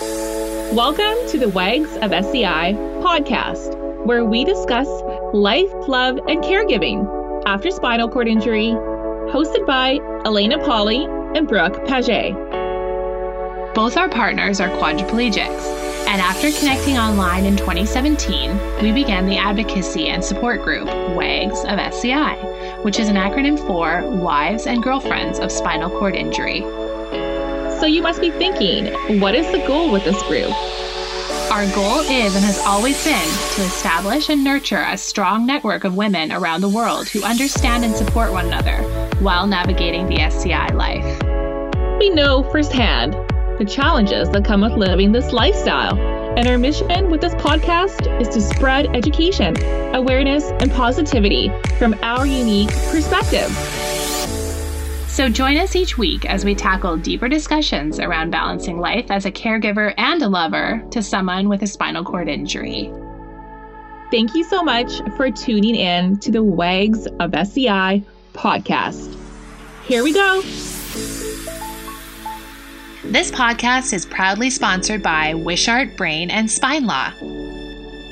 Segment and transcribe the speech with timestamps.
[0.00, 2.72] Welcome to the Wags of SCI
[3.02, 4.88] podcast, where we discuss
[5.34, 8.68] life, love, and caregiving after spinal cord injury,
[9.30, 12.32] hosted by Elena Polly and Brooke Paget.
[13.74, 20.08] Both our partners are quadriplegics, and after connecting online in 2017, we began the advocacy
[20.08, 22.36] and support group WAGS of SCI,
[22.84, 26.64] which is an acronym for Wives and Girlfriends of Spinal Cord Injury.
[27.80, 30.52] So you must be thinking, what is the goal with this group?
[31.50, 35.96] Our goal is and has always been to establish and nurture a strong network of
[35.96, 38.82] women around the world who understand and support one another
[39.20, 41.98] while navigating the SCI life.
[41.98, 43.14] We know firsthand
[43.58, 45.98] the challenges that come with living this lifestyle.
[46.36, 49.56] And our mission with this podcast is to spread education,
[49.94, 53.48] awareness, and positivity from our unique perspective.
[55.20, 59.30] So join us each week as we tackle deeper discussions around balancing life as a
[59.30, 62.90] caregiver and a lover to someone with a spinal cord injury.
[64.10, 69.14] Thank you so much for tuning in to the Wags of SCI podcast.
[69.84, 70.40] Here we go.
[73.04, 77.12] This podcast is proudly sponsored by Wishart Brain and Spine Law.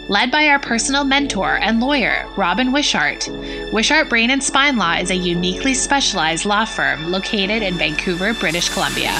[0.08, 3.28] Led by our personal mentor and lawyer, Robin Wishart,
[3.74, 8.70] Wishart Brain and Spine Law is a uniquely specialized law firm located in Vancouver, British
[8.70, 9.12] Columbia.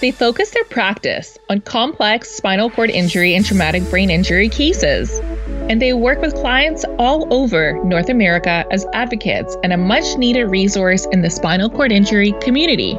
[0.00, 5.20] They focus their practice on complex spinal cord injury and traumatic brain injury cases.
[5.68, 10.46] And they work with clients all over North America as advocates and a much needed
[10.46, 12.98] resource in the spinal cord injury community.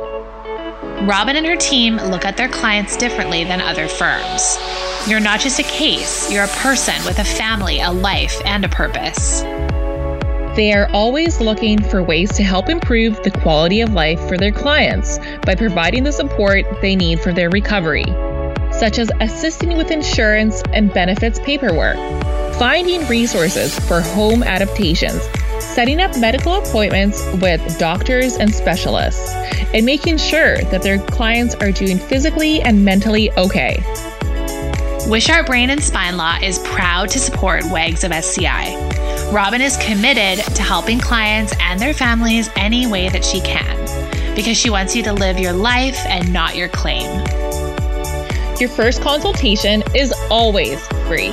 [1.02, 4.58] Robin and her team look at their clients differently than other firms.
[5.08, 8.70] You're not just a case, you're a person with a family, a life, and a
[8.70, 9.42] purpose.
[10.56, 14.52] They are always looking for ways to help improve the quality of life for their
[14.52, 18.06] clients by providing the support they need for their recovery,
[18.72, 21.96] such as assisting with insurance and benefits paperwork,
[22.56, 25.22] finding resources for home adaptations,
[25.60, 29.32] setting up medical appointments with doctors and specialists,
[29.74, 33.78] and making sure that their clients are doing physically and mentally okay.
[35.08, 38.76] Wishart Brain and Spine Law is proud to support WAGs of SCI.
[39.32, 43.76] Robin is committed to helping clients and their families any way that she can
[44.36, 47.08] because she wants you to live your life and not your claim.
[48.60, 51.32] Your first consultation is always free.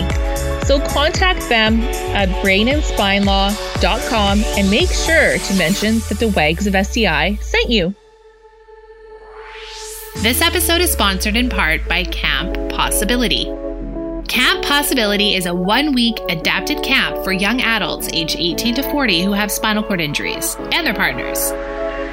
[0.64, 1.80] So contact them
[2.14, 3.73] at brainandspinelaw.com and
[4.70, 7.94] make sure to mention that the WAGs of SCI sent you.
[10.22, 13.44] This episode is sponsored in part by Camp Possibility.
[14.26, 19.22] Camp Possibility is a one week adapted camp for young adults aged 18 to 40
[19.22, 21.50] who have spinal cord injuries and their partners.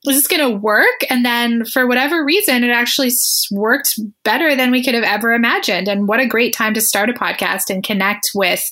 [0.06, 1.04] is this going to work?
[1.10, 3.12] And then for whatever reason, it actually
[3.51, 5.90] worked better than we could have ever imagined.
[5.90, 8.63] And what a great time to start a podcast and connect with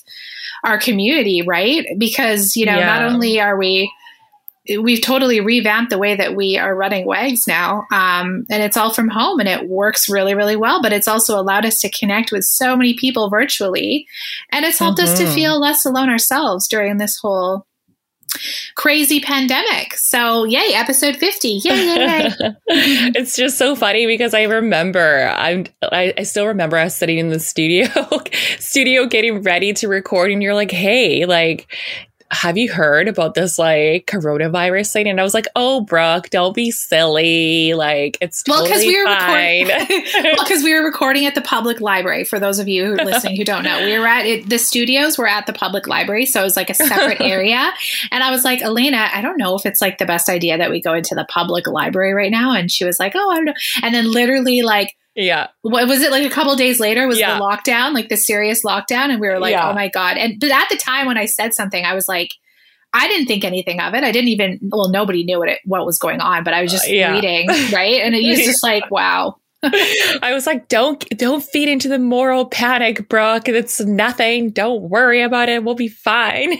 [0.64, 1.86] our community, right?
[1.98, 2.86] Because, you know, yeah.
[2.86, 3.92] not only are we,
[4.82, 7.84] we've totally revamped the way that we are running WAGs now.
[7.92, 10.80] Um, and it's all from home and it works really, really well.
[10.80, 14.06] But it's also allowed us to connect with so many people virtually.
[14.50, 15.12] And it's helped mm-hmm.
[15.12, 15.34] us to mm-hmm.
[15.34, 17.66] feel less alone ourselves during this whole
[18.74, 19.94] crazy pandemic.
[19.94, 21.48] So, yay, episode 50.
[21.48, 22.32] Yay, yay, yay.
[22.68, 27.28] it's just so funny because I remember, I'm, I, I still remember us sitting in
[27.28, 27.88] the studio,
[28.58, 31.72] studio getting ready to record, and you're like, hey, like,
[32.30, 35.08] have you heard about this like coronavirus thing?
[35.08, 37.72] And I was like, oh, Brooke, don't be silly.
[37.72, 39.66] Like, it's well, because we were fine.
[39.66, 40.04] recording.
[40.22, 42.24] well, because we were recording at the public library.
[42.24, 44.58] For those of you who are listening who don't know, we were at it, the
[44.58, 47.72] studios were at the public library, so it was like a separate area.
[48.10, 50.70] And I was like, Elena, I don't know if it's like the best idea that
[50.70, 52.52] we go into the public library right now.
[52.52, 53.54] And she was like, oh, I don't know.
[53.82, 55.48] And then literally like yeah.
[55.62, 57.38] What was it like a couple days later was yeah.
[57.38, 59.68] the lockdown, like the serious lockdown and we were like, yeah.
[59.68, 62.30] "Oh my god." And but at the time when I said something, I was like
[62.94, 64.04] I didn't think anything of it.
[64.04, 66.70] I didn't even well nobody knew what it what was going on, but I was
[66.70, 67.12] just uh, yeah.
[67.12, 68.00] reading, right?
[68.00, 69.36] And it was just like, wow.
[69.62, 73.48] I was like, don't don't feed into the moral panic, Brooke.
[73.48, 74.50] It's nothing.
[74.50, 75.64] Don't worry about it.
[75.64, 76.58] We'll be fine.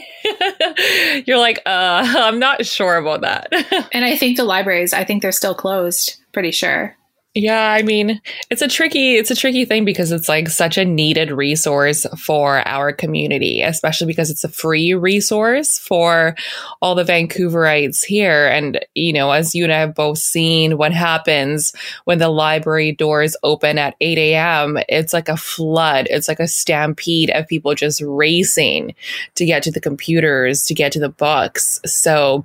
[1.26, 3.52] You're like, uh, I'm not sure about that.
[3.92, 6.96] and I think the libraries, I think they're still closed, pretty sure.
[7.34, 8.20] Yeah, I mean,
[8.50, 12.66] it's a tricky it's a tricky thing because it's like such a needed resource for
[12.66, 16.34] our community, especially because it's a free resource for
[16.80, 20.92] all the Vancouverites here and you know, as you and I have both seen what
[20.92, 21.72] happens
[22.06, 26.08] when the library doors open at 8 a.m., it's like a flood.
[26.10, 28.94] It's like a stampede of people just racing
[29.36, 31.78] to get to the computers, to get to the books.
[31.84, 32.44] So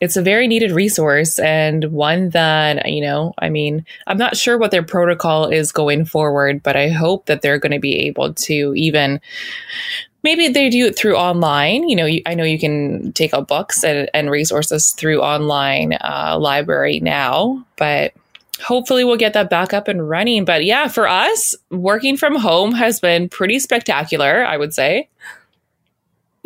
[0.00, 4.58] it's a very needed resource and one that, you know, I mean, I'm not sure
[4.58, 8.34] what their protocol is going forward, but I hope that they're going to be able
[8.34, 9.20] to even
[10.22, 11.88] maybe they do it through online.
[11.88, 15.94] You know, you, I know you can take out books and, and resources through online
[15.94, 18.12] uh, library now, but
[18.60, 20.44] hopefully we'll get that back up and running.
[20.44, 25.08] But yeah, for us, working from home has been pretty spectacular, I would say.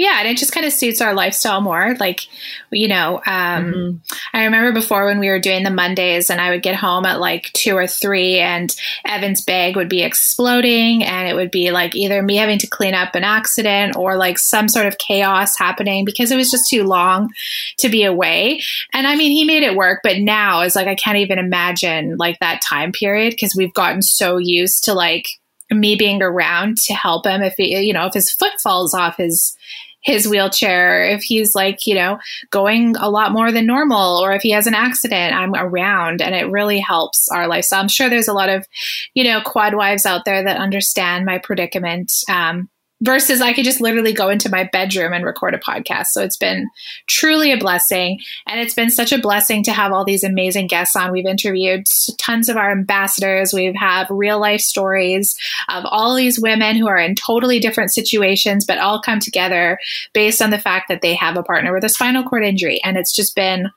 [0.00, 1.94] Yeah, and it just kind of suits our lifestyle more.
[2.00, 2.23] Like,
[2.70, 3.97] you know, um, mm-hmm.
[4.32, 7.20] I remember before when we were doing the Mondays, and I would get home at
[7.20, 8.75] like two or three, and
[9.05, 12.94] Evan's bag would be exploding, and it would be like either me having to clean
[12.94, 16.85] up an accident or like some sort of chaos happening because it was just too
[16.85, 17.29] long
[17.76, 18.62] to be away.
[18.94, 22.17] And I mean, he made it work, but now it's like I can't even imagine
[22.17, 25.26] like that time period because we've gotten so used to like
[25.70, 29.19] me being around to help him if he, you know, if his foot falls off
[29.19, 29.56] his
[30.02, 32.19] his wheelchair, if he's like, you know,
[32.50, 36.35] going a lot more than normal, or if he has an accident, I'm around and
[36.35, 37.81] it really helps our lifestyle.
[37.81, 38.67] I'm sure there's a lot of,
[39.14, 42.12] you know, quad wives out there that understand my predicament.
[42.29, 42.69] Um,
[43.02, 46.06] versus I could just literally go into my bedroom and record a podcast.
[46.08, 46.69] So it's been
[47.06, 48.20] truly a blessing.
[48.47, 51.12] And it's been such a blessing to have all these amazing guests on.
[51.12, 51.87] We've interviewed
[52.19, 53.52] tons of our ambassadors.
[53.52, 55.35] We've had real life stories
[55.69, 59.79] of all these women who are in totally different situations, but all come together
[60.12, 62.81] based on the fact that they have a partner with a spinal cord injury.
[62.85, 63.70] And it's just been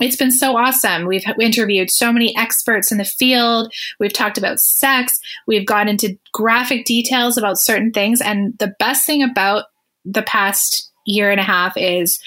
[0.00, 1.06] it's been so awesome.
[1.06, 3.72] We've interviewed so many experts in the field.
[4.00, 5.18] We've talked about sex.
[5.46, 8.20] We've gone into graphic details about certain things.
[8.20, 9.66] And the best thing about
[10.04, 12.18] the past year and a half is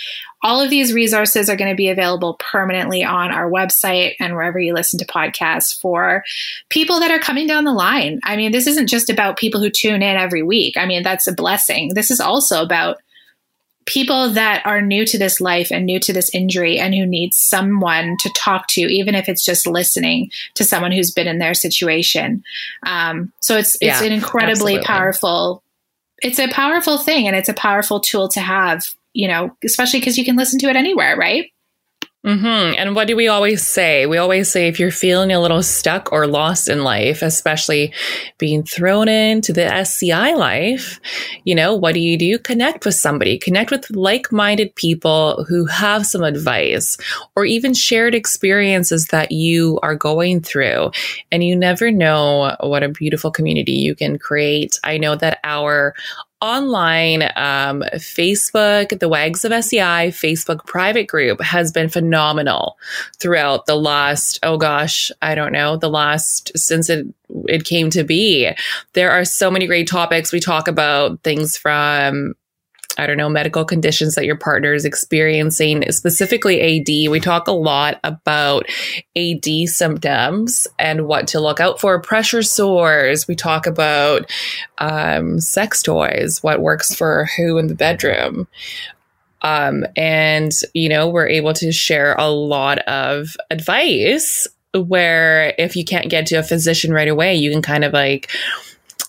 [0.44, 4.60] all of these resources are going to be available permanently on our website and wherever
[4.60, 6.24] you listen to podcasts for
[6.70, 8.20] people that are coming down the line.
[8.24, 10.77] I mean, this isn't just about people who tune in every week.
[10.77, 11.94] I mean, that's a blessing.
[11.96, 12.98] This is also about
[13.88, 17.34] people that are new to this life and new to this injury and who need
[17.34, 21.53] someone to talk to, even if it's just listening to someone who's been in their
[21.53, 22.44] situation.
[22.86, 24.86] Um, so it's it's yeah, an incredibly absolutely.
[24.86, 25.63] powerful.
[26.20, 28.84] It's a powerful thing, and it's a powerful tool to have.
[29.13, 31.50] You know, especially because you can listen to it anywhere, right?
[32.27, 32.75] Mm-hmm.
[32.77, 34.05] And what do we always say?
[34.05, 37.93] We always say if you're feeling a little stuck or lost in life, especially
[38.38, 41.00] being thrown into the SCI life,
[41.46, 42.38] you know, what do you do?
[42.38, 46.98] Connect with somebody, connect with like minded people who have some advice
[47.38, 50.91] or even shared experiences that you are going through.
[51.31, 54.77] And you never know what a beautiful community you can create.
[54.84, 55.96] I know that our
[56.41, 62.77] online um, Facebook, the Wags of SCI Facebook private group has been phenomenal
[63.20, 67.08] throughout the last, oh gosh, I don't know, the last since it
[67.48, 68.50] it came to be.
[68.94, 70.32] There are so many great topics.
[70.32, 72.36] We talk about things from
[72.98, 77.12] I don't know, medical conditions that your partner is experiencing, specifically AD.
[77.12, 78.65] We talk a lot about
[79.15, 83.27] AD symptoms and what to look out for, pressure sores.
[83.27, 84.32] We talk about
[84.79, 88.48] um, sex toys, what works for who in the bedroom.
[89.44, 95.86] Um, and, you know, we're able to share a lot of advice where if you
[95.86, 98.32] can't get to a physician right away, you can kind of like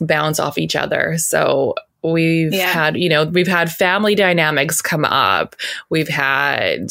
[0.01, 1.17] bounce off each other.
[1.19, 2.73] So we've yeah.
[2.73, 5.57] had, you know, we've had family dynamics come up.
[5.91, 6.89] We've had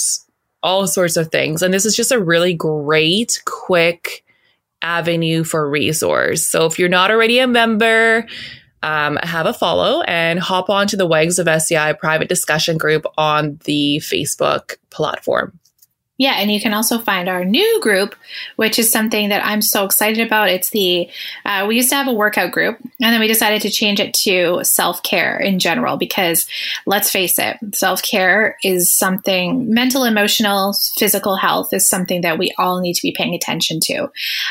[0.64, 1.62] all sorts of things.
[1.62, 4.24] And this is just a really great, quick
[4.82, 6.48] avenue for resource.
[6.48, 8.28] So if you're not already a member,
[8.84, 13.06] um, have a follow and hop on to the Wags of SCI private discussion group
[13.18, 15.60] on the Facebook platform.
[16.18, 18.16] Yeah, and you can also find our new group,
[18.56, 20.50] which is something that I'm so excited about.
[20.50, 21.10] It's the,
[21.46, 24.14] uh, we used to have a workout group, and then we decided to change it
[24.16, 26.48] to self care in general because
[26.88, 32.54] let's face it, self care is something, mental, emotional, physical health is something that we
[32.58, 34.10] all need to be paying attention to.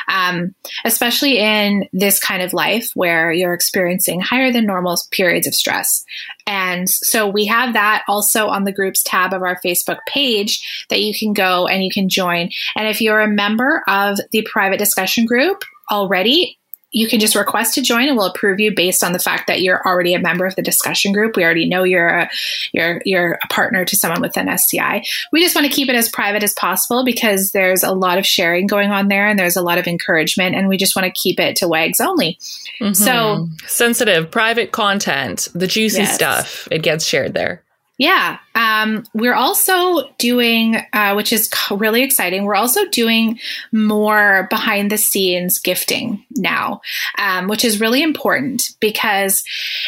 [0.09, 0.55] Um,
[0.85, 6.05] especially in this kind of life where you're experiencing higher than normal periods of stress.
[6.47, 11.01] And so we have that also on the groups tab of our Facebook page that
[11.01, 12.51] you can go and you can join.
[12.77, 16.59] And if you're a member of the private discussion group already,
[16.97, 19.61] you can just request to join and we'll approve you based on the fact that
[19.61, 21.37] you're already a member of the discussion group.
[21.37, 22.31] We already know you're a
[22.73, 25.05] you're you're a partner to someone with an SCI.
[25.31, 28.27] We just want to keep it as private as possible because there's a lot of
[28.27, 31.13] sharing going on there and there's a lot of encouragement and we just want to
[31.13, 32.39] keep it to WAGs only.
[32.81, 32.95] Mm-hmm.
[32.95, 36.15] So sensitive, private content, the juicy yes.
[36.15, 37.63] stuff, it gets shared there.
[37.99, 38.39] Yeah.
[38.55, 43.39] Um, we're also doing, uh, which is really exciting, we're also doing
[43.73, 46.83] more behind the scenes gifting now,
[47.17, 49.43] um, which is really important because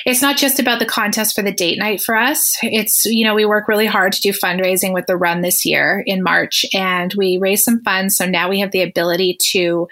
[0.07, 2.57] it's not just about the contest for the date night for us.
[2.63, 6.03] It's, you know, we work really hard to do fundraising with the run this year
[6.07, 8.17] in March and we raised some funds.
[8.17, 9.87] So now we have the ability to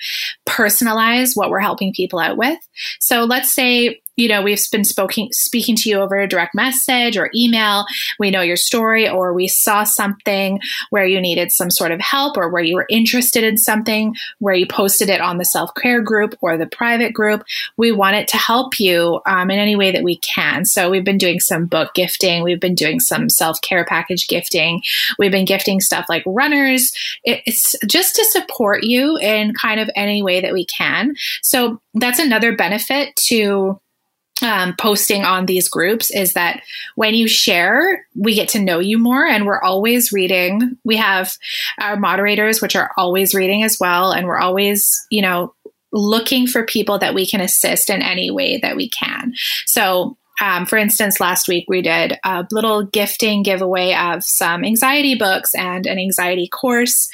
[0.48, 2.58] personalize what we're helping people out with.
[2.98, 7.16] So let's say you know, we've been speaking speaking to you over a direct message
[7.16, 7.84] or email.
[8.18, 12.36] We know your story, or we saw something where you needed some sort of help,
[12.36, 16.00] or where you were interested in something, where you posted it on the self care
[16.00, 17.44] group or the private group.
[17.76, 20.64] We want it to help you um, in any way that we can.
[20.64, 22.42] So we've been doing some book gifting.
[22.42, 24.82] We've been doing some self care package gifting.
[25.18, 26.90] We've been gifting stuff like runners.
[27.24, 31.14] It's just to support you in kind of any way that we can.
[31.42, 33.80] So that's another benefit to
[34.42, 36.62] um, posting on these groups is that
[36.94, 40.76] when you share, we get to know you more and we're always reading.
[40.84, 41.36] We have
[41.80, 44.12] our moderators, which are always reading as well.
[44.12, 45.54] And we're always, you know,
[45.92, 49.32] looking for people that we can assist in any way that we can.
[49.64, 55.14] So um, for instance, last week we did a little gifting giveaway of some anxiety
[55.14, 57.08] books and an anxiety course.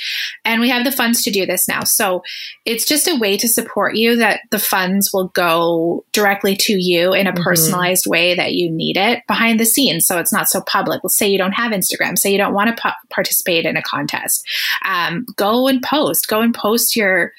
[0.45, 1.85] And we have the funds to do this now.
[1.85, 2.23] So
[2.65, 7.13] it's just a way to support you that the funds will go directly to you
[7.13, 7.43] in a mm-hmm.
[7.43, 10.07] personalized way that you need it behind the scenes.
[10.07, 11.03] So it's not so public.
[11.05, 14.45] Let's say you don't have Instagram, say you don't want to participate in a contest.
[14.85, 17.33] Um, go and post, go and post your,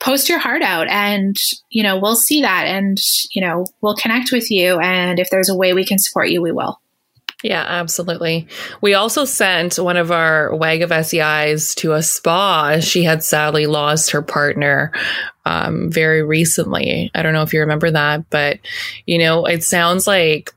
[0.00, 1.36] post your heart out and,
[1.70, 2.98] you know, we'll see that and,
[3.32, 6.30] you know, we'll connect with you and and if there's a way we can support
[6.30, 6.80] you, we will.
[7.42, 8.46] Yeah, absolutely.
[8.80, 12.78] We also sent one of our WAG of SCIs to a spa.
[12.80, 14.92] She had sadly lost her partner
[15.44, 17.10] um, very recently.
[17.14, 18.60] I don't know if you remember that, but
[19.06, 20.52] you know, it sounds like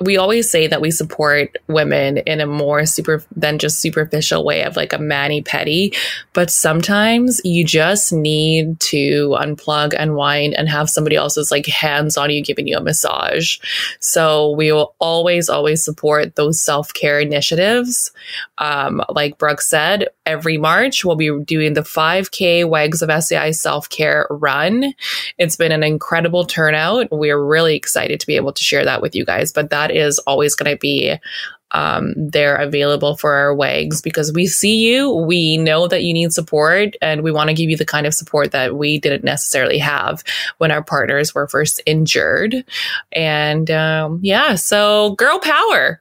[0.00, 4.64] we always say that we support women in a more super than just superficial way
[4.64, 5.96] of like a mani pedi,
[6.32, 12.30] but sometimes you just need to unplug, unwind, and have somebody else's like hands on
[12.30, 13.58] you giving you a massage.
[14.00, 18.10] So we will always, always support those self care initiatives.
[18.58, 23.88] Um, like Brooke said, every March we'll be doing the 5K Wags of SCI self
[23.88, 24.94] care run.
[25.38, 27.08] It's been an incredible turnout.
[27.10, 30.18] We're really excited to be able to share that with you guys, but that is
[30.20, 31.18] always going to be
[31.74, 36.32] um, there available for our WAGs because we see you, we know that you need
[36.32, 39.78] support, and we want to give you the kind of support that we didn't necessarily
[39.78, 40.22] have
[40.58, 42.64] when our partners were first injured.
[43.12, 46.00] And um, yeah, so girl power.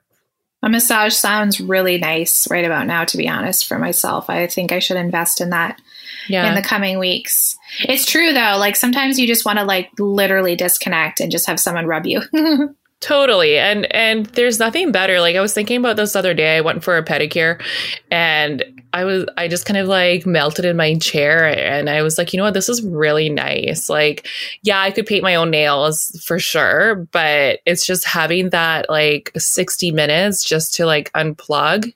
[0.63, 4.29] A massage sounds really nice right about now, to be honest, for myself.
[4.29, 5.79] I think I should invest in that
[6.27, 6.47] yeah.
[6.47, 7.57] in the coming weeks.
[7.81, 11.59] It's true though, like sometimes you just want to like literally disconnect and just have
[11.59, 12.21] someone rub you.
[13.01, 13.57] Totally.
[13.57, 15.19] And and there's nothing better.
[15.19, 16.55] Like I was thinking about this other day.
[16.55, 17.61] I went for a pedicure
[18.09, 22.17] and I was I just kind of like melted in my chair and I was
[22.17, 23.89] like, you know what, this is really nice.
[23.89, 24.27] Like,
[24.61, 29.31] yeah, I could paint my own nails for sure, but it's just having that like
[29.35, 31.91] 60 minutes just to like unplug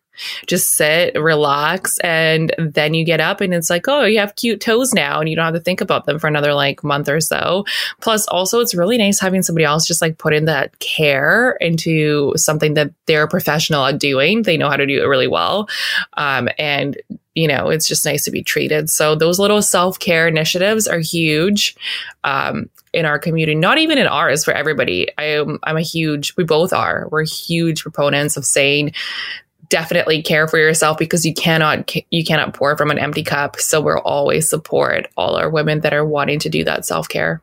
[0.46, 4.62] just sit, relax, and then you get up and it's like, oh, you have cute
[4.62, 7.20] toes now and you don't have to think about them for another like month or
[7.20, 7.66] so.
[8.02, 12.34] Plus, also, it's really nice having somebody else just like put in that care into
[12.36, 14.44] something that they're professional at doing.
[14.44, 15.70] They know how to do it really well.
[16.14, 16.98] Um, and
[17.38, 18.90] you know, it's just nice to be treated.
[18.90, 21.76] So those little self care initiatives are huge
[22.24, 23.54] um, in our community.
[23.54, 25.08] Not even in ours for everybody.
[25.20, 26.36] I am I'm a huge.
[26.36, 27.08] We both are.
[27.12, 28.94] We're huge proponents of saying
[29.70, 33.82] definitely care for yourself because you cannot you cannot pour from an empty cup so
[33.82, 37.42] we'll always support all our women that are wanting to do that self-care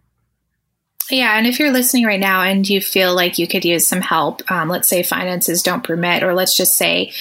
[1.10, 4.00] yeah, and if you're listening right now and you feel like you could use some
[4.00, 7.12] help, um, let's say finances don't permit, or let's just say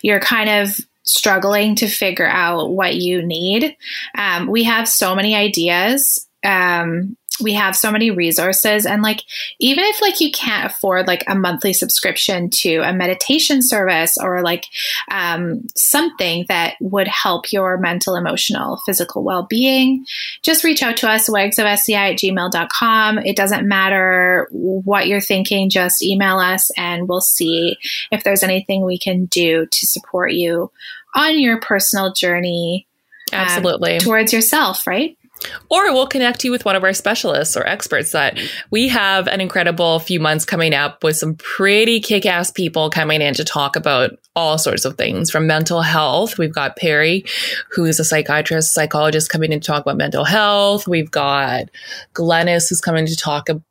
[0.00, 3.76] you're kind of struggling to figure out what you need,
[4.16, 6.26] um, we have so many ideas.
[6.44, 8.86] Um, we have so many resources.
[8.86, 9.22] And like
[9.58, 14.42] even if like you can't afford like a monthly subscription to a meditation service or
[14.42, 14.66] like
[15.10, 20.04] um, something that would help your mental emotional physical well-being
[20.42, 26.02] just reach out to us wagsofsci at gmail.com it doesn't matter what you're thinking just
[26.02, 27.76] email us and we'll see
[28.10, 30.70] if there's anything we can do to support you
[31.14, 32.86] on your personal journey
[33.32, 33.94] um, absolutely.
[33.94, 35.16] um, towards yourself right
[35.70, 38.38] or we'll connect you with one of our specialists or experts that
[38.70, 43.22] we have an incredible few months coming up with some pretty kick ass people coming
[43.22, 46.38] in to talk about all sorts of things from mental health.
[46.38, 47.24] We've got Perry,
[47.70, 50.88] who is a psychiatrist, psychologist coming in to talk about mental health.
[50.88, 51.64] We've got
[52.14, 53.62] Glennis, who's coming to talk about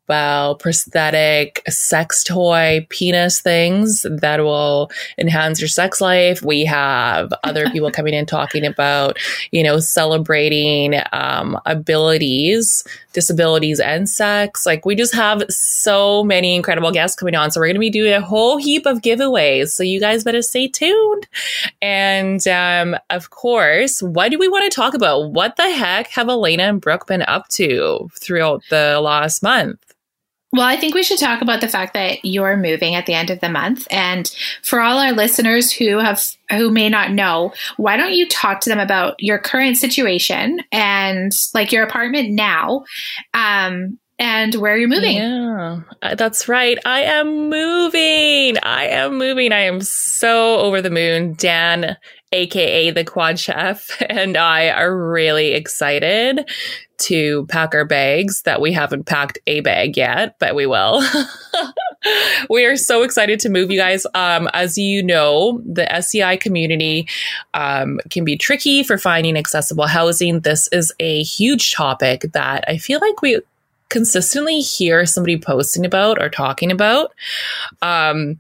[0.60, 6.42] prosthetic sex toy penis things that will enhance your sex life.
[6.42, 9.18] We have other people coming in talking about,
[9.52, 14.66] you know, celebrating um, abilities, disabilities, and sex.
[14.66, 17.52] Like we just have so many incredible guests coming on.
[17.52, 19.70] So we're going to be doing a whole heap of giveaways.
[19.70, 21.28] So you guys better stay tuned.
[21.82, 25.32] And um, of course, what do we want to talk about?
[25.32, 29.80] What the heck have Elena and Brooke been up to throughout the last month?
[30.54, 33.30] Well, I think we should talk about the fact that you're moving at the end
[33.30, 33.88] of the month.
[33.90, 34.30] And
[34.64, 38.70] for all our listeners who have who may not know, why don't you talk to
[38.70, 42.84] them about your current situation and like your apartment now?
[43.34, 45.16] Um, and where you're moving.
[45.16, 46.78] Yeah, uh, that's right.
[46.86, 48.56] I am moving.
[48.62, 49.52] I am moving.
[49.52, 51.34] I am so over the moon.
[51.34, 51.98] Dan,
[52.32, 56.50] aka the quad chef, and I are really excited
[57.00, 61.04] to pack our bags that we haven't packed a bag yet, but we will.
[62.50, 64.06] we are so excited to move you guys.
[64.14, 67.08] Um, as you know, the SCI community
[67.56, 70.42] um, can be tricky for finding accessible housing.
[70.42, 73.42] This is a huge topic that I feel like we
[73.90, 77.14] consistently hear somebody posting about or talking about.
[77.82, 78.40] Um,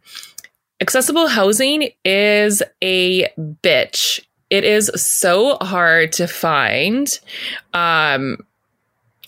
[0.81, 4.25] accessible housing is a bitch.
[4.49, 7.07] It is so hard to find.
[7.73, 8.39] Um,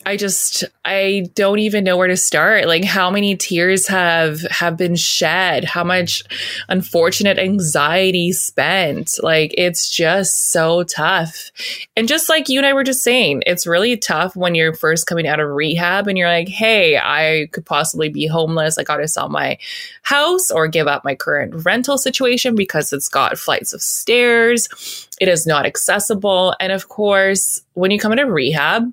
[0.06, 2.68] I just I don't even know where to start.
[2.68, 6.24] Like how many tears have have been shed, how much
[6.70, 9.16] unfortunate anxiety spent.
[9.22, 11.52] Like it's just so tough.
[11.96, 15.08] And just like you and I were just saying, it's really tough when you're first
[15.08, 18.78] coming out of rehab and you're like, "Hey, I could possibly be homeless.
[18.78, 19.58] I got to sell my
[20.02, 25.08] house or give up my current rental situation because it's got flights of stairs.
[25.22, 28.92] It is not accessible." And of course, when you come into rehab,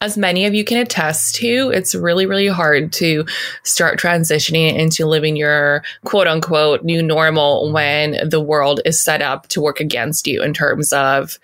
[0.00, 3.24] as many of you can attest to, it's really, really hard to
[3.62, 9.48] start transitioning into living your quote unquote new normal when the world is set up
[9.48, 11.38] to work against you in terms of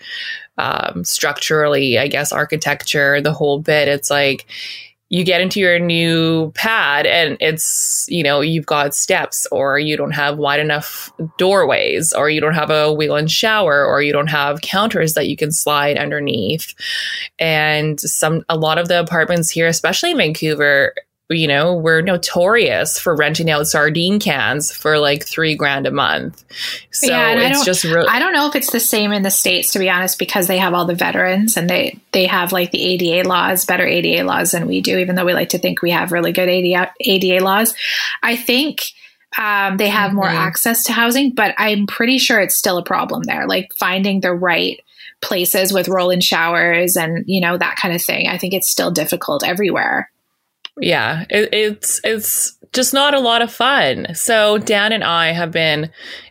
[0.59, 3.87] um, structurally, I guess, architecture, the whole bit.
[3.87, 4.46] It's like,
[5.11, 9.97] you get into your new pad and it's, you know, you've got steps or you
[9.97, 14.12] don't have wide enough doorways or you don't have a wheel and shower or you
[14.12, 16.75] don't have counters that you can slide underneath.
[17.38, 20.94] And some, a lot of the apartments here, especially in Vancouver,
[21.31, 26.43] you know, we're notorious for renting out sardine cans for like three grand a month.
[26.91, 28.09] So yeah, it's just really.
[28.09, 30.57] I don't know if it's the same in the States, to be honest, because they
[30.57, 34.53] have all the veterans and they, they have like the ADA laws, better ADA laws
[34.53, 37.45] than we do, even though we like to think we have really good ADA, ADA
[37.45, 37.75] laws.
[38.23, 38.85] I think
[39.37, 40.17] um, they have mm-hmm.
[40.17, 44.21] more access to housing, but I'm pretty sure it's still a problem there, like finding
[44.21, 44.81] the right
[45.21, 48.29] places with roll in showers and, you know, that kind of thing.
[48.29, 50.11] I think it's still difficult everywhere
[50.81, 54.14] yeah, it, it's it's just not a lot of fun.
[54.14, 55.91] So Dan and I have been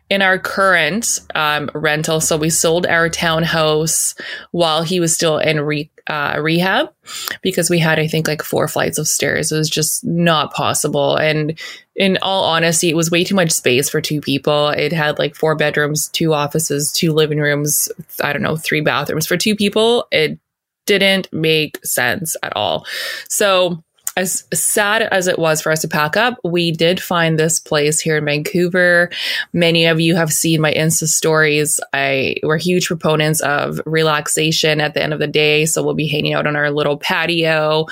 [0.09, 2.21] in our current um, rental.
[2.21, 4.15] So we sold our townhouse
[4.51, 6.93] while he was still in re- uh, rehab
[7.41, 9.51] because we had, I think, like four flights of stairs.
[9.51, 11.17] It was just not possible.
[11.17, 11.59] And
[11.95, 14.69] in all honesty, it was way too much space for two people.
[14.69, 17.91] It had like four bedrooms, two offices, two living rooms,
[18.23, 20.07] I don't know, three bathrooms for two people.
[20.11, 20.39] It
[20.85, 22.85] didn't make sense at all.
[23.27, 23.83] So
[24.17, 27.99] as sad as it was for us to pack up, we did find this place
[27.99, 29.11] here in Vancouver.
[29.53, 31.79] Many of you have seen my Insta stories.
[31.93, 35.65] I we're huge proponents of relaxation at the end of the day.
[35.67, 37.85] So we'll be hanging out on our little patio.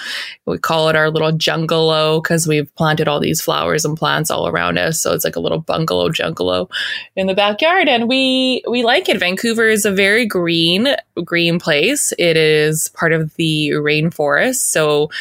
[0.47, 4.47] We call it our little jungalow because we've planted all these flowers and plants all
[4.47, 4.99] around us.
[4.99, 6.69] So it's like a little bungalow jungalow
[7.15, 7.87] in the backyard.
[7.87, 9.19] And we we like it.
[9.19, 10.87] Vancouver is a very green,
[11.23, 12.13] green place.
[12.17, 14.55] It is part of the rainforest.
[14.55, 15.11] So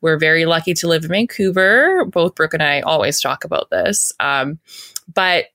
[0.00, 2.04] we're very lucky to live in Vancouver.
[2.04, 4.12] Both Brooke and I always talk about this.
[4.20, 4.60] Um,
[5.12, 5.46] but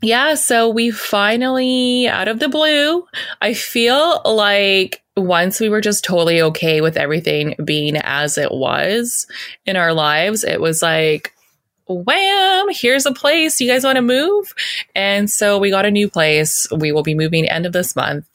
[0.00, 3.06] yeah, so we finally, out of the blue,
[3.40, 9.26] I feel like once we were just totally okay with everything being as it was
[9.66, 11.32] in our lives, it was like,
[11.86, 13.60] wham, here's a place.
[13.60, 14.54] You guys want to move?
[14.94, 16.66] And so we got a new place.
[16.74, 18.26] We will be moving end of this month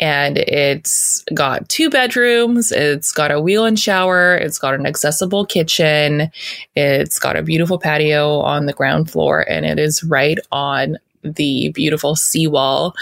[0.00, 2.72] and it's got two bedrooms.
[2.72, 4.36] It's got a wheel and shower.
[4.36, 6.30] It's got an accessible kitchen.
[6.74, 11.70] It's got a beautiful patio on the ground floor, and it is right on the
[11.70, 12.94] beautiful seawall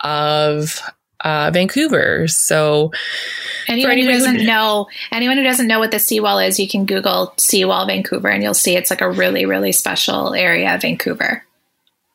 [0.00, 0.80] of
[1.22, 2.28] uh, Vancouver.
[2.28, 2.92] So,
[3.68, 6.84] anyone who doesn't who, know, anyone who doesn't know what the seawall is, you can
[6.84, 11.44] Google Seawall Vancouver, and you'll see it's like a really, really special area of Vancouver.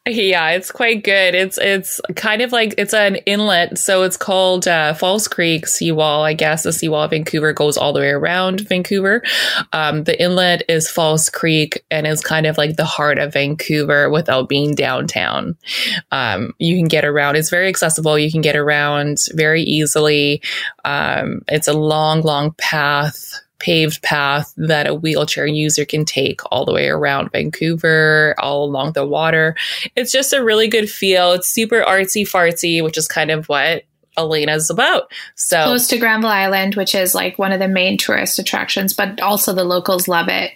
[0.09, 1.35] Yeah, it's quite good.
[1.35, 6.23] It's it's kind of like it's an inlet, so it's called uh, False Creek Seawall.
[6.23, 9.21] I guess the seawall of Vancouver goes all the way around Vancouver.
[9.73, 14.09] Um, the inlet is False Creek and is kind of like the heart of Vancouver
[14.09, 15.57] without being downtown.
[16.11, 17.35] Um, you can get around.
[17.35, 18.17] It's very accessible.
[18.17, 20.41] You can get around very easily.
[20.85, 26.65] Um, it's a long, long path paved path that a wheelchair user can take all
[26.65, 29.55] the way around Vancouver, all along the water.
[29.95, 31.33] It's just a really good feel.
[31.33, 33.83] It's super artsy fartsy, which is kind of what
[34.17, 35.11] Elena's about.
[35.35, 39.21] So close to Granville Island, which is like one of the main tourist attractions, but
[39.21, 40.51] also the locals love it.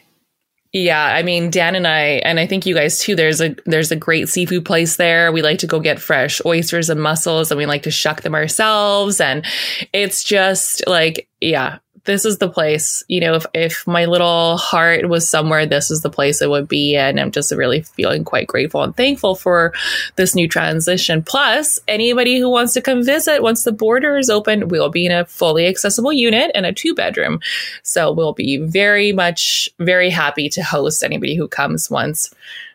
[0.74, 3.92] Yeah, I mean Dan and I and I think you guys too there's a there's
[3.92, 5.32] a great seafood place there.
[5.32, 8.34] We like to go get fresh oysters and mussels and we like to shuck them
[8.34, 9.46] ourselves and
[9.92, 15.08] it's just like yeah, this is the place, you know, if, if my little heart
[15.08, 16.96] was somewhere, this is the place it would be.
[16.96, 19.74] And I'm just really feeling quite grateful and thankful for
[20.16, 21.22] this new transition.
[21.22, 25.12] Plus, anybody who wants to come visit, once the border is open, we'll be in
[25.12, 27.40] a fully accessible unit and a two bedroom.
[27.84, 32.34] So we'll be very much, very happy to host anybody who comes once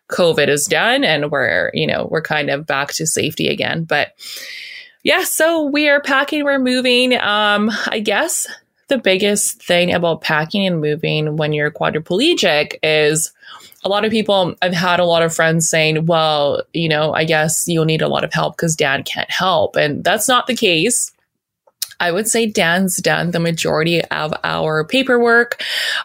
[0.09, 3.85] COVID is done and we're, you know, we're kind of back to safety again.
[3.85, 4.15] But
[5.03, 7.15] yeah, so we are packing, we're moving.
[7.15, 8.47] Um, I guess
[8.88, 13.33] the biggest thing about packing and moving when you're quadriplegic is
[13.85, 17.25] a lot of people I've had a lot of friends saying, well, you know, I
[17.25, 19.77] guess you'll need a lot of help because Dan can't help.
[19.77, 21.12] And that's not the case.
[21.99, 25.63] I would say Dan's done the majority of our paperwork,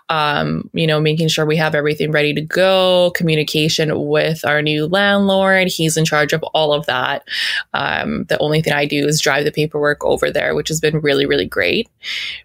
[0.10, 4.88] um, you know, making sure we have everything ready to go, communication with our new
[4.88, 5.68] landlord.
[5.68, 7.28] He's in charge of all of that.
[7.74, 11.00] Um, the only thing I do is drive the paperwork over there, which has been
[11.00, 11.90] really, really great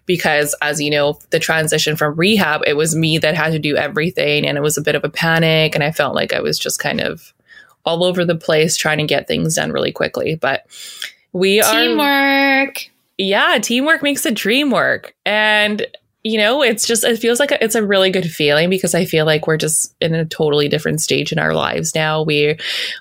[0.05, 3.77] because, as you know, the transition from rehab, it was me that had to do
[3.77, 5.73] everything and it was a bit of a panic.
[5.73, 7.33] And I felt like I was just kind of
[7.85, 10.35] all over the place trying to get things done really quickly.
[10.35, 10.65] But
[11.31, 11.67] we Teamwork.
[11.67, 12.65] are.
[12.65, 15.15] Teamwork yeah, teamwork makes the dream work.
[15.25, 15.85] And
[16.23, 19.05] you know, it's just it feels like a, it's a really good feeling because I
[19.05, 22.21] feel like we're just in a totally different stage in our lives now.
[22.21, 22.57] We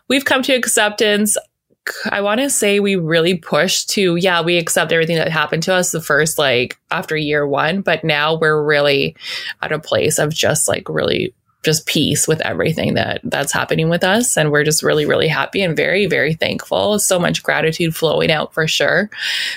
[0.09, 1.37] we've come to acceptance.
[2.11, 5.75] I want to say we really pushed to yeah, we accept everything that happened to
[5.75, 9.17] us the first like after year 1, but now we're really
[9.61, 11.35] at a place of just like really
[11.67, 15.61] just peace with everything that that's happening with us and we're just really really happy
[15.61, 19.11] and very very thankful so much gratitude flowing out for sure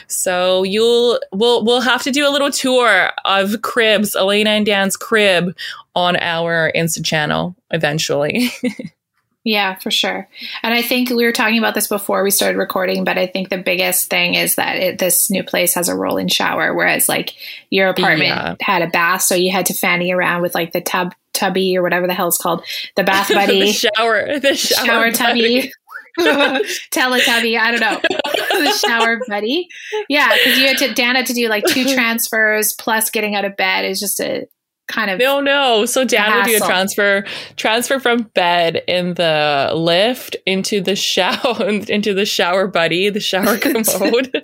[0.08, 4.98] so you'll we'll we'll have to do a little tour of cribs elena and dan's
[4.98, 5.56] crib
[5.96, 8.52] on our insta channel eventually
[9.46, 10.28] Yeah, for sure.
[10.64, 13.50] And I think we were talking about this before we started recording, but I think
[13.50, 17.34] the biggest thing is that it, this new place has a roll-in shower, whereas like
[17.70, 18.56] your apartment yeah.
[18.60, 21.82] had a bath, so you had to fanny around with like the tub tubby or
[21.82, 22.64] whatever the hell it's called,
[22.96, 25.72] the bath buddy, the shower, the shower, shower tubby.
[26.20, 28.02] Teletubby, I don't know.
[28.34, 29.68] the shower buddy.
[30.10, 33.46] Yeah, because you had to Dan had to do like two transfers plus getting out
[33.46, 34.48] of bed is just a
[34.90, 35.86] kind of No, no.
[35.86, 37.24] So Dan would do a transfer
[37.56, 43.58] transfer from bed in the lift into the shower into the shower buddy, the shower
[43.58, 44.42] commode.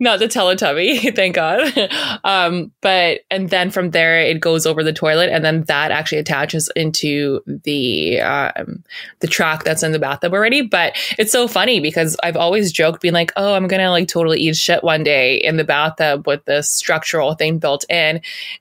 [0.00, 1.72] Not the Teletubby, thank God.
[2.24, 6.18] Um, but and then from there it goes over the toilet, and then that actually
[6.18, 8.84] attaches into the um,
[9.20, 10.62] the track that's in the bathtub already.
[10.62, 14.40] But it's so funny because I've always joked, being like, "Oh, I'm gonna like totally
[14.40, 18.20] eat shit one day in the bathtub with this structural thing built in,"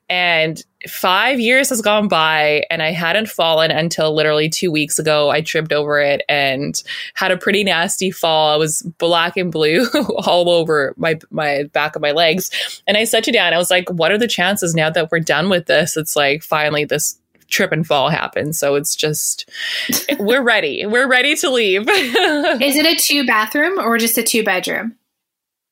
[0.09, 5.29] and five years has gone by and I hadn't fallen until literally two weeks ago.
[5.29, 6.81] I tripped over it and
[7.13, 8.53] had a pretty nasty fall.
[8.53, 12.51] I was black and blue all over my my back of my legs.
[12.87, 15.19] And I said to Dan, I was like, what are the chances now that we're
[15.19, 15.97] done with this?
[15.97, 17.17] It's like finally this
[17.49, 18.55] trip and fall happened.
[18.55, 19.49] So it's just
[20.19, 20.85] we're ready.
[20.85, 21.81] We're ready to leave.
[21.89, 24.95] Is it a two bathroom or just a two bedroom?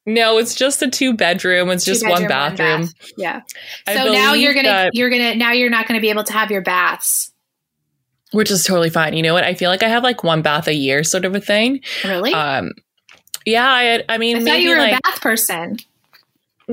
[0.06, 1.70] No, it's just a two bedroom.
[1.70, 2.82] It's just one bathroom.
[2.88, 2.94] bath.
[3.18, 3.42] Yeah.
[3.88, 6.34] I So now you're gonna that- you're gonna now you're not gonna be able to
[6.34, 7.32] have your baths.
[8.32, 9.14] which is totally fine.
[9.14, 9.44] You know what?
[9.44, 11.82] I feel like I have like one bath a year sort of a thing.
[12.04, 12.34] Really?
[12.34, 12.72] Um,
[13.46, 15.78] yeah, I, I mean, I thought maybe you were like a bath person.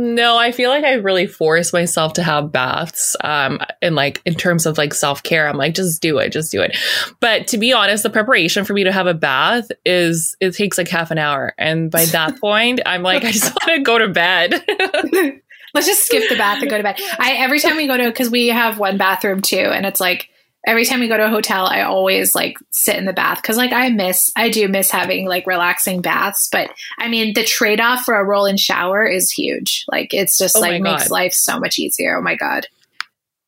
[0.00, 3.16] No, I feel like I really force myself to have baths.
[3.22, 6.50] Um, and like in terms of like self care, I'm like, just do it, just
[6.50, 6.76] do it.
[7.20, 10.78] But to be honest, the preparation for me to have a bath is it takes
[10.78, 13.98] like half an hour, and by that point, I'm like, I just want to go
[13.98, 14.64] to bed.
[15.74, 16.98] Let's just skip the bath and go to bed.
[17.18, 20.30] I every time we go to because we have one bathroom too, and it's like
[20.66, 23.56] every time we go to a hotel, I always like sit in the bath because
[23.56, 26.48] like I miss I do miss having like relaxing baths.
[26.50, 29.84] But I mean, the trade off for a roll in shower is huge.
[29.90, 32.16] Like it's just Oh like makes life so much easier.
[32.16, 32.66] Oh my god.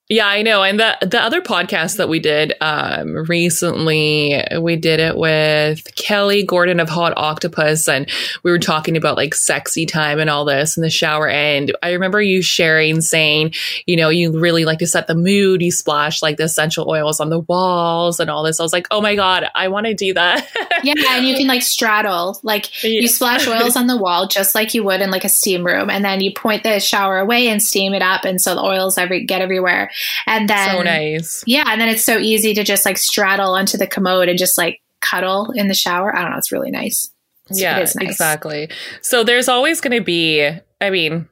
[0.09, 0.63] Yeah, I know.
[0.63, 6.43] And the the other podcast that we did um recently, we did it with Kelly
[6.45, 8.11] Gordon of Hot Octopuss and
[8.43, 11.93] we were talking about like sexy time and all this in the shower and I
[11.93, 13.55] remember you sharing saying,
[13.87, 17.21] you know, you really like to set the mood, you splash like the essential oils
[17.21, 18.61] on the walls and all this.
[18.61, 20.47] I was like, "Oh my god, I want to do that."
[20.85, 23.03] Yeah, and you can like straddle like Yeah.
[23.03, 25.89] you splash oils on the wall just like you would in like a steam room,
[25.91, 28.99] and then you point the shower away and steam it up, and so the oils
[28.99, 29.93] every get everywhere.
[30.27, 31.45] And then so nice.
[31.47, 34.57] Yeah, and then it's so easy to just like straddle onto the commode and just
[34.59, 36.15] like cuddle in the shower.
[36.15, 37.11] I don't know, it's really nice.
[37.47, 37.97] It's- yeah, nice.
[37.97, 38.71] exactly.
[39.03, 40.49] So there's always going to be,
[40.81, 41.29] I mean,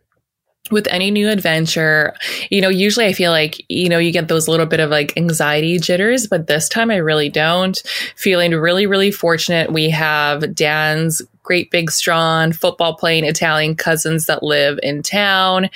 [0.71, 2.15] with any new adventure,
[2.51, 5.17] you know, usually I feel like, you know, you get those little bit of like
[5.17, 7.81] anxiety jitters, but this time I really don't.
[8.17, 9.73] Feeling really, really fortunate.
[9.73, 15.69] We have Dan's great big strong football playing Italian cousins that live in town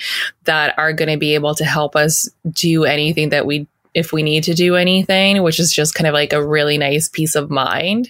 [0.45, 4.23] that are going to be able to help us do anything that we if we
[4.23, 7.49] need to do anything, which is just kind of like a really nice peace of
[7.49, 8.09] mind.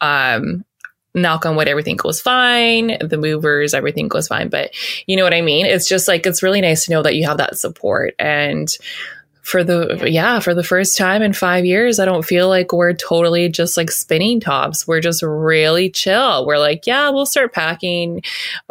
[0.00, 0.64] Um,
[1.14, 2.96] knock on wood, everything goes fine.
[3.06, 4.48] The movers, everything goes fine.
[4.48, 4.70] But
[5.06, 5.66] you know what I mean?
[5.66, 8.14] It's just like, it's really nice to know that you have that support.
[8.18, 8.68] And
[9.42, 12.94] for the, yeah, for the first time in five years, I don't feel like we're
[12.94, 14.86] totally just like spinning tops.
[14.86, 16.46] We're just really chill.
[16.46, 18.22] We're like, yeah, we'll start packing.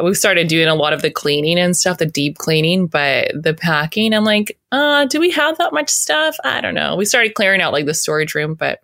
[0.02, 3.52] We've started doing a lot of the cleaning and stuff, the deep cleaning, but the
[3.52, 6.36] packing, I'm like, uh, do we have that much stuff?
[6.42, 6.96] I don't know.
[6.96, 8.80] We started clearing out like the storage room, but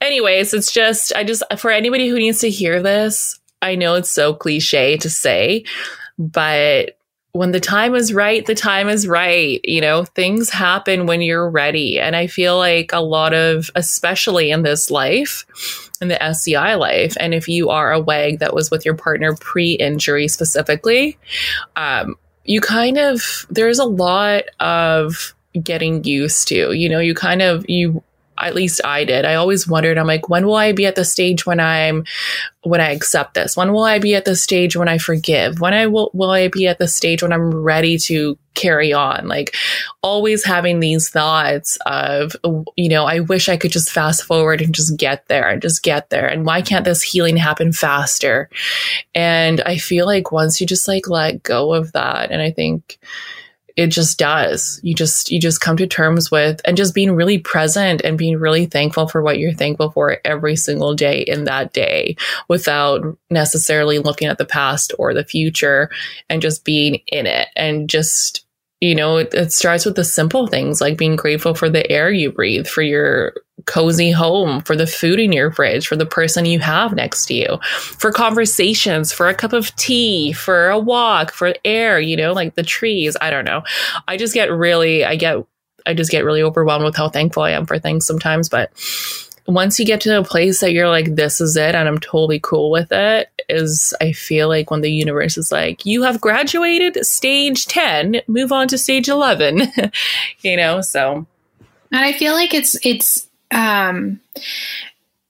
[0.00, 4.12] anyways, it's just, I just, for anybody who needs to hear this, I know it's
[4.12, 5.64] so cliche to say,
[6.16, 6.97] but
[7.32, 9.60] when the time is right, the time is right.
[9.64, 12.00] You know, things happen when you're ready.
[12.00, 15.44] And I feel like a lot of, especially in this life,
[16.00, 19.34] in the SCI life, and if you are a WAG that was with your partner
[19.36, 21.18] pre injury specifically,
[21.76, 26.72] um, you kind of, there's a lot of getting used to.
[26.72, 28.02] You know, you kind of, you,
[28.40, 29.24] at least I did.
[29.24, 32.04] I always wondered, I'm like, when will I be at the stage when I'm
[32.62, 33.56] when I accept this?
[33.56, 35.60] When will I be at the stage when I forgive?
[35.60, 39.28] When I will will I be at the stage when I'm ready to carry on?
[39.28, 39.54] Like
[40.02, 42.36] always having these thoughts of,
[42.76, 45.82] you know, I wish I could just fast forward and just get there and just
[45.82, 46.26] get there.
[46.26, 48.50] And why can't this healing happen faster?
[49.14, 52.98] And I feel like once you just like let go of that, and I think
[53.78, 54.80] it just does.
[54.82, 58.36] You just you just come to terms with and just being really present and being
[58.36, 62.16] really thankful for what you're thankful for every single day in that day
[62.48, 65.90] without necessarily looking at the past or the future
[66.28, 67.50] and just being in it.
[67.54, 68.44] And just
[68.80, 72.10] you know it, it starts with the simple things like being grateful for the air
[72.10, 73.32] you breathe for your
[73.68, 77.34] cozy home for the food in your fridge for the person you have next to
[77.34, 82.32] you for conversations for a cup of tea for a walk for air you know
[82.32, 83.62] like the trees i don't know
[84.08, 85.36] i just get really i get
[85.86, 88.72] i just get really overwhelmed with how thankful i am for things sometimes but
[89.48, 92.38] once you get to a place that you're like, this is it, and I'm totally
[92.38, 97.04] cool with it, is I feel like when the universe is like, you have graduated
[97.06, 99.62] stage 10, move on to stage 11,
[100.42, 100.82] you know?
[100.82, 101.26] So.
[101.90, 104.20] And I feel like it's, it's, um,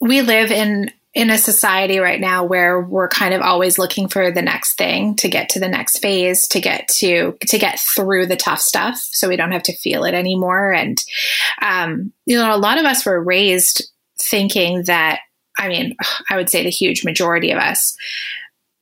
[0.01, 4.31] we live in in a society right now where we're kind of always looking for
[4.31, 8.27] the next thing to get to the next phase to get to to get through
[8.27, 10.73] the tough stuff so we don't have to feel it anymore.
[10.73, 11.03] And
[11.61, 15.21] um, you know a lot of us were raised thinking that
[15.59, 15.95] i mean
[16.31, 17.97] i would say the huge majority of us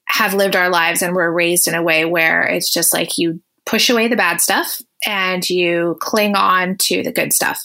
[0.08, 3.40] have lived our lives and were raised in a way where it's just like you
[3.66, 7.60] push away the bad stuff and you cling on to the good stuff.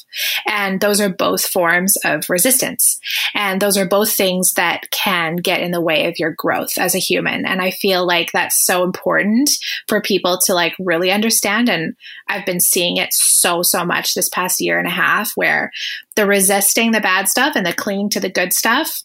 [0.47, 2.99] And those are both forms of resistance.
[3.33, 6.93] And those are both things that can get in the way of your growth as
[6.93, 7.45] a human.
[7.45, 9.49] And I feel like that's so important
[9.87, 11.69] for people to like really understand.
[11.69, 11.95] And
[12.27, 15.71] I've been seeing it so, so much this past year and a half where
[16.15, 19.01] the resisting the bad stuff and the clinging to the good stuff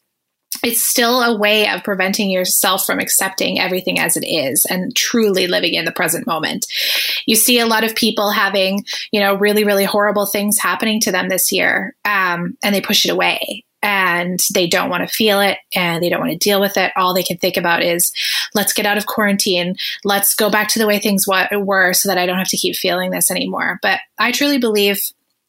[0.62, 5.47] it's still a way of preventing yourself from accepting everything as it is and truly
[5.47, 6.66] living in the present moment.
[7.27, 11.12] You see a lot of people having, you know, really, really horrible things happening to
[11.12, 15.40] them this year, um, and they push it away and they don't want to feel
[15.40, 16.92] it and they don't want to deal with it.
[16.97, 18.11] All they can think about is,
[18.55, 19.77] let's get out of quarantine.
[20.05, 22.75] Let's go back to the way things were so that I don't have to keep
[22.75, 23.79] feeling this anymore.
[23.83, 25.01] But I truly believe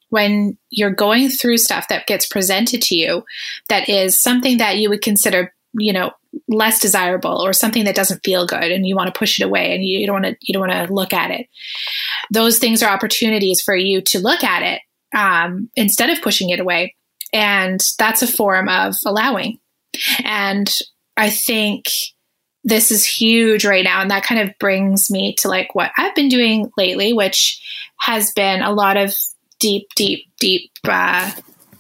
[0.10, 3.24] when you're going through stuff that gets presented to you
[3.70, 6.12] that is something that you would consider you know
[6.48, 9.74] less desirable or something that doesn't feel good and you want to push it away
[9.74, 11.48] and you, don't want to you don't want to look at it.
[12.32, 14.82] Those things are opportunities for you to look at it
[15.18, 16.96] um, instead of pushing it away.
[17.34, 19.60] And that's a form of allowing.
[20.24, 20.72] And
[21.18, 21.86] i think
[22.64, 26.16] this is huge right now and that kind of brings me to like what i've
[26.16, 27.60] been doing lately which
[28.00, 29.16] has been a lot of
[29.60, 31.32] deep, deep, deep uh,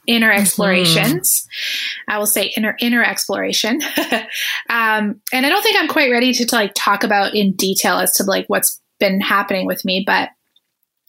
[0.07, 0.41] inner mm-hmm.
[0.41, 1.47] explorations.
[1.47, 2.11] Mm-hmm.
[2.11, 3.81] I will say inner inner exploration.
[4.69, 7.97] um, and I don't think I'm quite ready to, to like talk about in detail
[7.97, 10.29] as to like what's been happening with me, but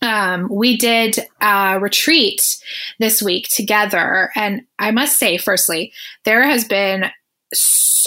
[0.00, 2.58] um, we did a retreat
[2.98, 4.30] this week together.
[4.36, 5.92] And I must say, firstly,
[6.24, 7.06] there has been
[7.52, 7.97] so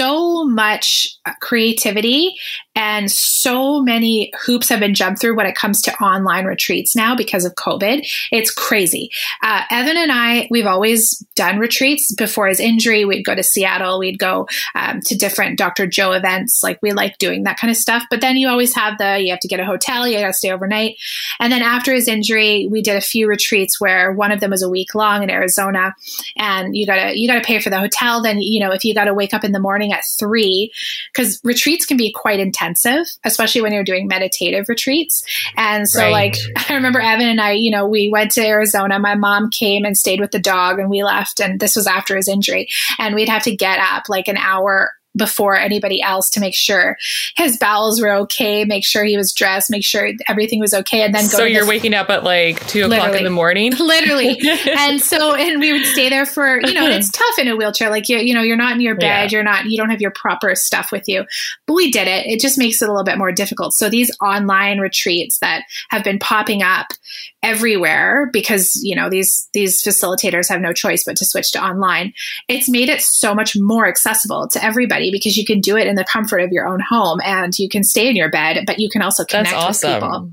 [0.45, 2.35] much creativity
[2.75, 7.15] and so many hoops have been jumped through when it comes to online retreats now
[7.15, 8.07] because of COVID.
[8.31, 9.11] It's crazy.
[9.43, 13.03] Uh, Evan and I, we've always done retreats before his injury.
[13.03, 15.85] We'd go to Seattle, we'd go um, to different Dr.
[15.85, 16.61] Joe events.
[16.63, 18.03] Like we like doing that kind of stuff.
[18.09, 20.33] But then you always have the, you have to get a hotel, you got to
[20.33, 20.95] stay overnight.
[21.39, 24.63] And then after his injury, we did a few retreats where one of them was
[24.63, 25.93] a week long in Arizona
[26.37, 28.21] and you gotta, you gotta pay for the hotel.
[28.21, 30.71] Then, you know, if you gotta wake up in the morning at three,
[31.13, 35.23] because retreats can be quite intensive, especially when you're doing meditative retreats.
[35.57, 36.11] And so, right.
[36.11, 36.35] like,
[36.69, 38.99] I remember Evan and I, you know, we went to Arizona.
[38.99, 41.39] My mom came and stayed with the dog, and we left.
[41.39, 42.67] And this was after his injury.
[42.99, 46.97] And we'd have to get up like an hour before anybody else to make sure
[47.35, 51.13] his bowels were okay, make sure he was dressed, make sure everything was okay, and
[51.13, 51.37] then go.
[51.37, 54.39] So you're waking up at like two o'clock in the morning, literally.
[54.77, 57.89] and so, and we would stay there for you know, it's tough in a wheelchair.
[57.89, 59.37] Like you, you know, you're not in your bed, yeah.
[59.37, 61.25] you're not, you don't have your proper stuff with you.
[61.67, 62.25] But we did it.
[62.27, 63.73] It just makes it a little bit more difficult.
[63.73, 66.87] So these online retreats that have been popping up
[67.43, 72.13] everywhere because you know these these facilitators have no choice but to switch to online.
[72.47, 75.95] It's made it so much more accessible to everybody because you can do it in
[75.95, 78.89] the comfort of your own home and you can stay in your bed, but you
[78.89, 79.89] can also connect awesome.
[79.89, 80.31] with people.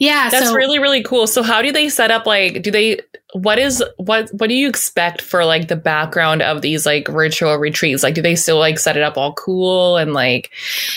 [0.00, 0.28] Yeah.
[0.28, 1.26] That's so, really, really cool.
[1.26, 3.00] So how do they set up like do they
[3.32, 7.54] what is what what do you expect for like the background of these like virtual
[7.56, 8.02] retreats?
[8.02, 10.50] Like do they still like set it up all cool and like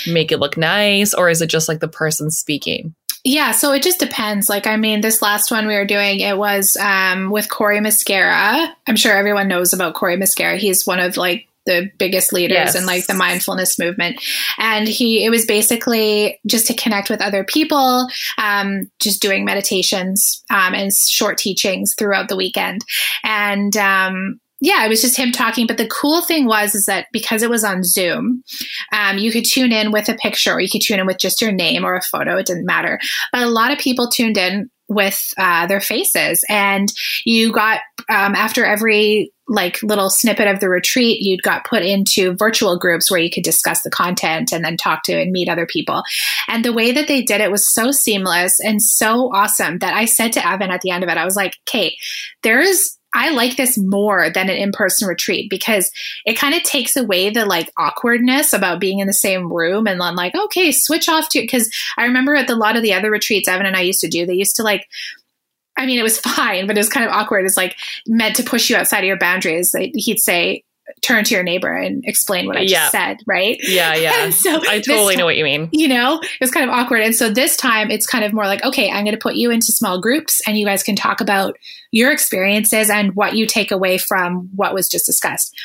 [0.07, 2.95] make it look nice or is it just like the person speaking?
[3.25, 4.49] Yeah, so it just depends.
[4.49, 8.67] Like, I mean, this last one we were doing, it was um, with Cory Muscara.
[8.85, 10.57] I'm sure everyone knows about Cory Muscara.
[10.57, 12.75] He's one of like the biggest leaders yes.
[12.75, 14.21] in like the mindfulness movement
[14.57, 20.43] and he it was basically just to connect with other people um, just doing meditations
[20.49, 22.83] um, and short teachings throughout the weekend
[23.23, 25.67] and um, yeah, it was just him talking.
[25.67, 28.43] But the cool thing was is that because it was on Zoom,
[28.93, 31.41] um, you could tune in with a picture, or you could tune in with just
[31.41, 32.37] your name or a photo.
[32.37, 32.97] It didn't matter.
[33.33, 36.91] But a lot of people tuned in with uh, their faces, and
[37.25, 37.79] you got
[38.09, 43.11] um, after every like little snippet of the retreat, you'd got put into virtual groups
[43.11, 46.01] where you could discuss the content and then talk to and meet other people.
[46.47, 50.05] And the way that they did it was so seamless and so awesome that I
[50.05, 51.93] said to Evan at the end of it, I was like, Kate,
[52.41, 55.91] there's I like this more than an in-person retreat because
[56.25, 60.01] it kind of takes away the like awkwardness about being in the same room and
[60.01, 63.11] then like, okay, switch off to because I remember at the lot of the other
[63.11, 64.87] retreats Evan and I used to do, they used to like
[65.75, 67.45] I mean, it was fine, but it was kind of awkward.
[67.45, 67.75] It's like
[68.07, 69.75] meant to push you outside of your boundaries.
[69.95, 70.63] He'd say,
[71.01, 72.79] turn to your neighbor and explain what I Yeah.
[72.79, 73.57] just said, right?
[73.61, 74.23] Yeah, yeah.
[74.25, 75.69] And so I totally ti- know what you mean.
[75.71, 77.01] you know, it was kind of awkward.
[77.01, 79.51] And so this time it's kind of more like, okay, I'm going to put you
[79.51, 81.57] into small groups and you guys can talk about
[81.91, 85.55] your experiences and what you take away from what was just discussed.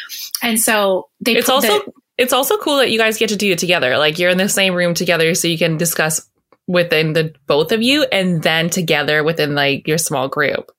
[0.42, 3.36] And so they It's put also the- it's also cool that you guys get to
[3.36, 3.96] do it together.
[3.96, 6.28] Like you're in the same room together so you can discuss
[6.66, 10.72] within the both of you and then together within like your small group.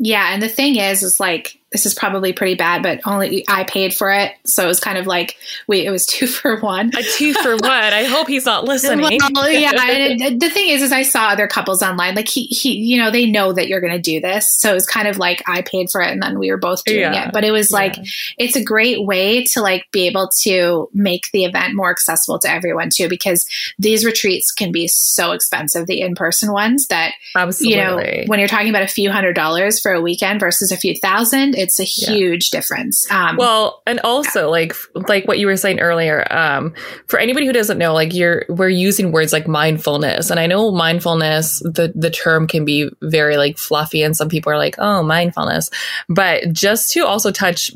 [0.00, 0.32] yeah.
[0.34, 3.94] And the thing is, is like, this is probably pretty bad, but only I paid
[3.94, 4.32] for it.
[4.44, 5.36] So it was kind of like,
[5.68, 6.90] we, it was two for one.
[6.96, 7.64] A two for one.
[7.70, 9.20] I hope he's not listening.
[9.34, 9.70] Well, yeah.
[10.30, 13.26] the thing is, is I saw other couples online, like he, he, you know, they
[13.26, 14.52] know that you're going to do this.
[14.52, 17.00] So it's kind of like I paid for it and then we were both doing
[17.00, 17.28] Yeah.
[17.28, 17.32] it.
[17.32, 18.02] But it was like, Yeah.
[18.38, 22.50] it's a great way to like be able to make the event more accessible to
[22.50, 23.46] everyone too, because
[23.78, 27.78] these retreats can be so expensive, the in-person ones that, absolutely.
[27.78, 30.76] you know, when you're talking about a few hundred dollars for a weekend versus a
[30.76, 32.12] few thousand, it's a Yeah.
[32.14, 33.06] huge difference.
[33.10, 34.74] Um, Well, and also like
[35.08, 36.72] like what you were saying earlier, um,
[37.06, 40.70] for anybody who doesn't know, like you're we're using words like mindfulness, and I know
[40.72, 45.02] mindfulness the the term can be very like fluffy, and some people are like, oh,
[45.02, 45.70] mindfulness,
[46.08, 47.70] but just to also touch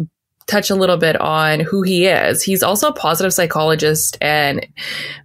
[0.46, 2.42] touch a little bit on who he is.
[2.42, 4.66] He's also a positive psychologist and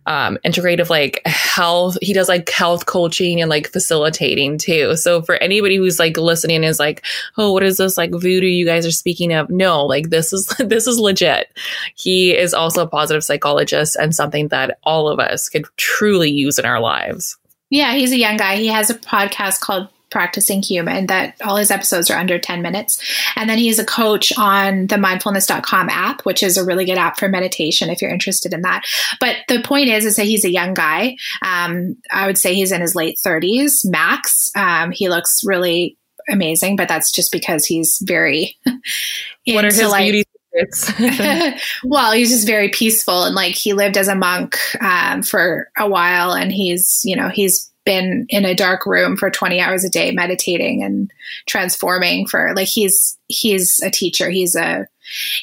[0.06, 1.98] um, integrative like health.
[2.02, 4.96] He does like health coaching and like facilitating too.
[4.96, 7.06] So for anybody who's like listening is like,
[7.38, 9.50] oh, what is this like voodoo you guys are speaking of?
[9.50, 11.52] No, like this is this is legit.
[11.96, 16.58] He is also a positive psychologist and something that all of us could truly use
[16.58, 17.38] in our lives.
[17.70, 18.56] Yeah, he's a young guy.
[18.56, 23.00] He has a podcast called Practicing Human that all his episodes are under 10 minutes.
[23.36, 27.20] And then he's a coach on the mindfulness.com app, which is a really good app
[27.20, 28.86] for meditation if you're interested in that.
[29.20, 31.16] But the point is, is that he's a young guy.
[31.44, 34.52] Um, I would say he's in his late 30s, max.
[34.56, 35.98] Um, he looks really
[36.30, 38.58] amazing, but that's just because he's very
[39.48, 41.64] What are his like- beauty secrets?
[41.84, 45.88] well, he's just very peaceful and like he lived as a monk um, for a
[45.88, 49.90] while, and he's you know he's been in a dark room for 20 hours a
[49.90, 51.12] day meditating and
[51.48, 54.30] transforming for like he's he's a teacher.
[54.30, 54.88] He's a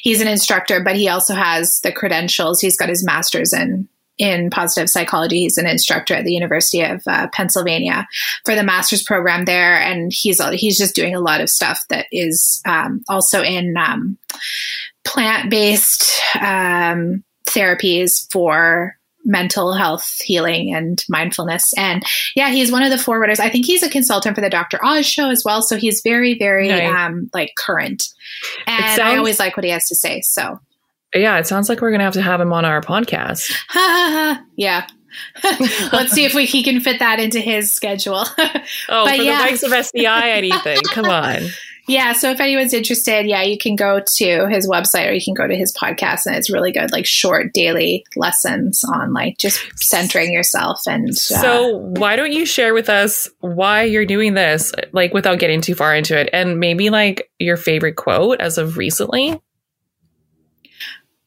[0.01, 2.61] he's an instructor but he also has the credentials.
[2.61, 5.41] He's got his master's in in positive psychology.
[5.41, 8.07] He's an instructor at the university of uh, pennsylvania
[8.45, 9.77] for the master's program there.
[9.77, 14.17] And he's he's just doing a lot of stuff that is um, also in um,
[15.03, 21.73] plant-based um, therapies for mental health healing and mindfulness.
[21.77, 22.03] And
[22.35, 23.39] yeah he's one of the forwarders.
[23.39, 25.61] I think he's a consultant for the dr oz show as well.
[25.61, 28.07] So he's very very um like current.
[28.65, 30.21] And i always like what he has to say.
[30.21, 30.59] So.
[31.15, 33.51] Yeah, it sounds like we're gonna have to have him on our podcast.
[33.69, 34.87] ha ha ha yeah.
[35.93, 38.25] Let's see if we he can fit that into his schedule.
[38.89, 39.37] Oh, But for yeah.
[39.37, 40.79] the likes of SCI, anything.
[40.91, 41.43] Come on.
[41.87, 45.33] Yeah, so if anyone's interested, yeah, you can go to his website or you can
[45.33, 49.61] go to his podcast and it's really good, like short daily lessons on like just
[49.81, 54.73] centering yourself and uh, So why don't you share with us why you're doing this,
[54.91, 58.77] like without getting too far into it, and maybe like your favorite quote as of
[58.77, 59.39] recently?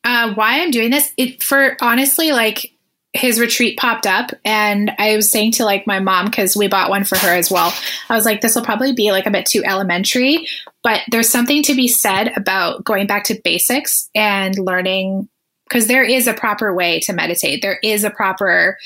[0.05, 2.73] uh, why I'm doing this, it for honestly, like
[3.13, 6.91] his retreat popped up and I was saying to like my mom, because we bought
[6.91, 7.75] one for her as well.
[8.09, 10.47] I was like, this will probably be like a bit too elementary,
[10.83, 15.29] but there's something to be said about going back to basics and learning
[15.69, 17.63] because there is a proper way to meditate.
[17.63, 18.77] There is a proper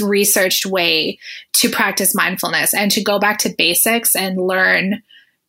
[0.00, 1.18] researched way
[1.54, 5.02] to practice mindfulness and to go back to basics and learn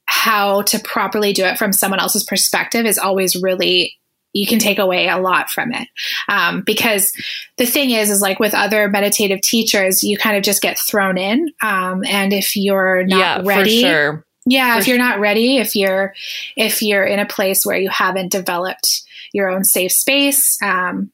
[0.06, 3.98] how to properly do it from someone else's perspective is always really
[4.34, 5.88] you can take away a lot from it.
[6.28, 7.14] Um, because
[7.58, 11.18] the thing is is like with other meditative teachers you kind of just get thrown
[11.18, 11.52] in.
[11.62, 14.26] Um, and if you're not yeah, ready for sure.
[14.46, 16.14] yeah For if you're not ready if you're
[16.56, 19.04] if you're in a place where you haven't developed
[19.34, 21.12] your own safe space um,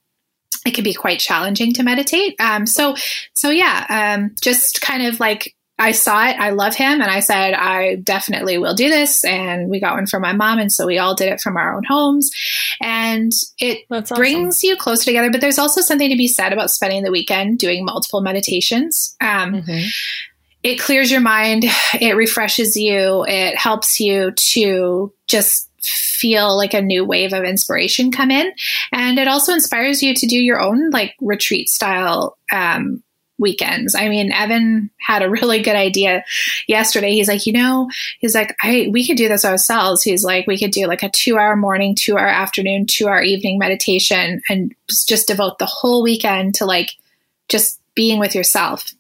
[0.66, 2.36] it can be quite challenging to meditate.
[2.40, 2.96] Um, so
[3.34, 6.38] so yeah um, just kind of like I saw it.
[6.40, 7.02] I love him.
[7.02, 9.26] And I said, I definitely will do this.
[9.26, 10.58] And we got one for my mom.
[10.58, 12.32] And so we all did it from our own homes.
[12.82, 14.16] And it awesome.
[14.16, 15.30] brings you closer together.
[15.32, 19.16] But there's also something to be said about spending the weekend doing multiple meditations.
[19.20, 19.86] Um, Mhm.
[20.64, 21.66] it clears your mind,
[22.00, 28.12] it refreshes you, it helps you to just feel like a new wave of inspiration
[28.12, 28.52] come in.
[28.92, 33.04] And it also inspires you to do your own like retreat style um,
[33.38, 33.96] weekends.
[33.96, 36.24] I mean, Evan had a really good idea
[36.68, 37.12] yesterday.
[37.12, 40.04] He's like, you know, he's like, I we could do this ourselves.
[40.04, 43.22] He's like, we could do like a two hour morning, two hour afternoon, two hour
[43.22, 46.92] evening meditation and just devote the whole weekend to like
[47.48, 48.94] just being with yourself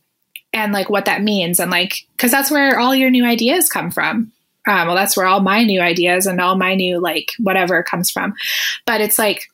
[0.53, 3.91] and like what that means and like because that's where all your new ideas come
[3.91, 4.31] from
[4.67, 8.09] um, well that's where all my new ideas and all my new like whatever comes
[8.09, 8.33] from
[8.85, 9.49] but it's like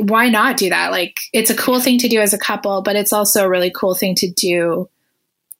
[0.00, 2.96] why not do that like it's a cool thing to do as a couple but
[2.96, 4.88] it's also a really cool thing to do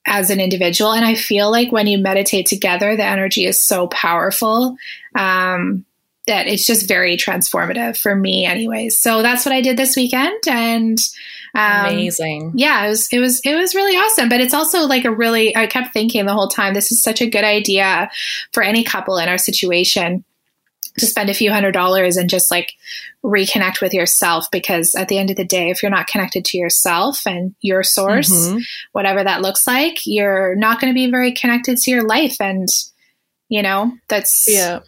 [0.06, 3.86] as an individual and i feel like when you meditate together the energy is so
[3.88, 4.76] powerful
[5.14, 5.84] um,
[6.26, 10.40] that it's just very transformative for me anyways so that's what i did this weekend
[10.48, 10.98] and
[11.54, 12.52] um, Amazing.
[12.54, 14.30] Yeah, it was it was it was really awesome.
[14.30, 17.20] But it's also like a really I kept thinking the whole time this is such
[17.20, 18.10] a good idea
[18.52, 20.24] for any couple in our situation
[20.98, 22.72] to spend a few hundred dollars and just like
[23.24, 26.58] reconnect with yourself because at the end of the day if you're not connected to
[26.58, 28.58] yourself and your source mm-hmm.
[28.92, 32.40] whatever that looks like you're not going to be very connected to your life.
[32.40, 32.68] And
[33.48, 34.80] you know that's yeah.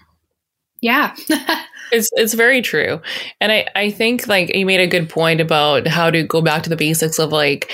[0.81, 1.15] Yeah.
[1.93, 3.01] It's it's very true.
[3.41, 6.63] And i i think like you made a good point about how to go back
[6.63, 7.71] to the basics of like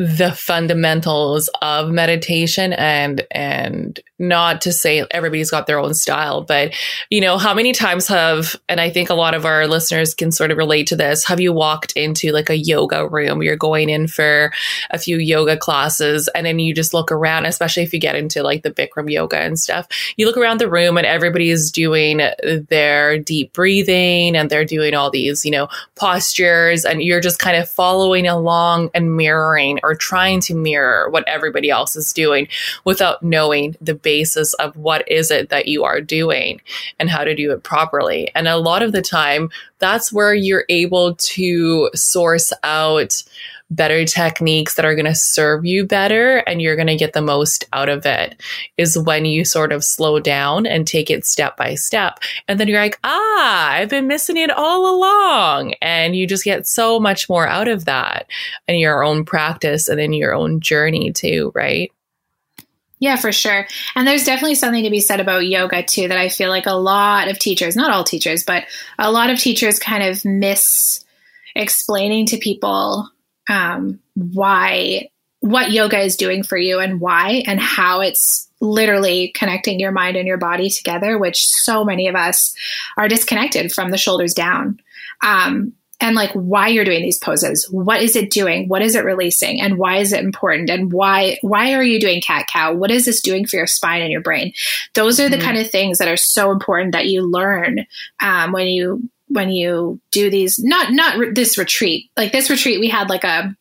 [0.00, 6.74] the fundamentals of meditation and and not to say everybody's got their own style but
[7.10, 10.32] you know how many times have and i think a lot of our listeners can
[10.32, 13.90] sort of relate to this have you walked into like a yoga room you're going
[13.90, 14.50] in for
[14.90, 18.42] a few yoga classes and then you just look around especially if you get into
[18.42, 19.86] like the bikram yoga and stuff?
[20.16, 22.20] You look around the room and everybody is doing
[22.68, 27.56] their deep breathing and they're doing all these you know postures and you're just kind
[27.56, 32.48] of following along and mirroring or trying to mirror what everybody else is doing
[32.84, 36.60] without knowing the basis of what is it that you are doing
[36.98, 38.30] and how to do it properly.
[38.34, 43.22] And a lot of the time, that's where you're able to source out
[43.70, 47.22] better techniques that are going to serve you better and you're going to get the
[47.22, 48.40] most out of it
[48.76, 52.18] is when you sort of slow down and take it step by step.
[52.48, 55.74] And then you're like, ah, I've been missing it all along.
[55.80, 58.26] And you just get so much more out of that
[58.66, 61.92] in your own practice and in your own journey too, right?
[62.98, 63.66] Yeah, for sure.
[63.94, 66.72] And there's definitely something to be said about yoga too that I feel like a
[66.72, 68.64] lot of teachers, not all teachers, but
[68.98, 71.02] a lot of teachers kind of miss
[71.54, 73.08] explaining to people
[73.50, 79.80] um, why what yoga is doing for you and why and how it's literally connecting
[79.80, 82.54] your mind and your body together which so many of us
[82.98, 84.78] are disconnected from the shoulders down.
[85.22, 85.72] Um,
[86.02, 87.68] and like why you're doing these poses.
[87.70, 88.68] What is it doing?
[88.68, 89.60] What is it releasing?
[89.60, 90.70] And why is it important?
[90.70, 92.72] And why why are you doing cat cow?
[92.72, 94.54] What is this doing for your spine and your brain?
[94.94, 95.44] Those are the mm-hmm.
[95.44, 97.86] kind of things that are so important that you learn
[98.20, 102.10] um, when you when you do these not not re- this retreat.
[102.16, 103.54] Like this retreat we had like a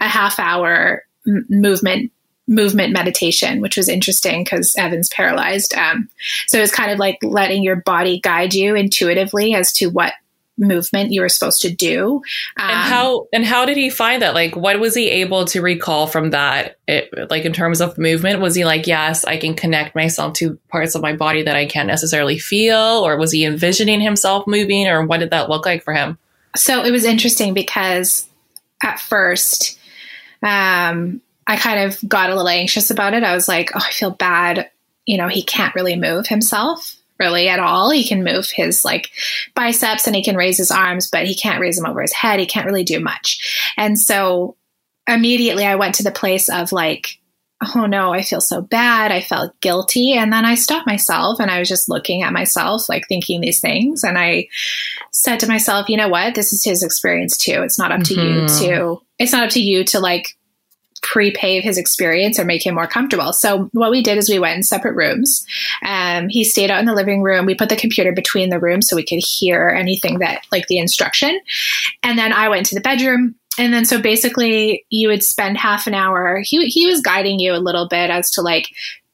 [0.00, 2.12] a half hour m- movement
[2.48, 5.74] movement meditation which was interesting because evan's paralyzed.
[5.74, 6.08] Um,
[6.46, 10.12] so it's kind of like letting your body guide you intuitively as to what
[10.58, 12.22] movement you were supposed to do.
[12.58, 14.34] Um, and how and how did he find that?
[14.34, 16.78] Like, what was he able to recall from that?
[16.88, 20.58] It, like in terms of movement, was he like, yes, I can connect myself to
[20.68, 24.88] parts of my body that I can't necessarily feel, or was he envisioning himself moving,
[24.88, 26.18] or what did that look like for him?
[26.56, 28.28] So it was interesting because
[28.82, 29.78] at first,
[30.42, 33.22] um, I kind of got a little anxious about it.
[33.22, 34.70] I was like, oh, I feel bad.
[35.04, 37.90] You know, he can't really move himself really at all.
[37.90, 39.10] He can move his like
[39.54, 42.40] biceps and he can raise his arms, but he can't raise them over his head.
[42.40, 43.72] He can't really do much.
[43.76, 44.56] And so
[45.08, 47.18] immediately I went to the place of like,
[47.74, 49.12] oh no, I feel so bad.
[49.12, 50.12] I felt guilty.
[50.12, 53.60] And then I stopped myself and I was just looking at myself, like thinking these
[53.60, 54.04] things.
[54.04, 54.48] And I
[55.10, 56.34] said to myself, you know what?
[56.34, 57.62] This is his experience too.
[57.62, 58.42] It's not up to mm-hmm.
[58.42, 60.36] you to, it's not up to you to like
[61.06, 63.32] pre-pave his experience or make him more comfortable.
[63.32, 65.46] So what we did is we went in separate rooms.
[65.86, 67.46] Um, he stayed out in the living room.
[67.46, 70.78] We put the computer between the rooms so we could hear anything that like the
[70.78, 71.38] instruction.
[72.02, 73.36] And then I went to the bedroom.
[73.56, 76.40] And then so basically you would spend half an hour.
[76.42, 78.66] He he was guiding you a little bit as to like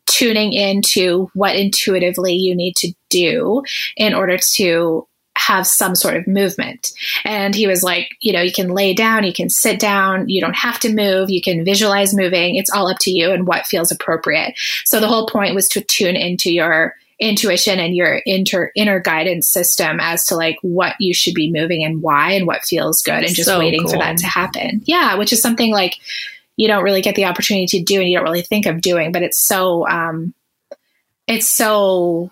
[0.07, 3.63] tuning into what intuitively you need to do
[3.99, 5.07] in order to
[5.37, 6.93] have some sort of movement.
[7.25, 10.41] And he was like, you know, you can lay down, you can sit down, you
[10.41, 12.57] don't have to move, you can visualize moving.
[12.57, 14.55] It's all up to you and what feels appropriate.
[14.85, 19.49] So the whole point was to tune into your intuition and your inter, inner guidance
[19.49, 23.23] system as to like what you should be moving and why and what feels good
[23.25, 23.93] and just so waiting cool.
[23.93, 24.83] for that to happen.
[24.85, 25.99] Yeah, which is something like
[26.57, 29.13] you don't really get the opportunity to do and you don't really think of doing,
[29.13, 30.35] but it's so um
[31.27, 32.31] it's so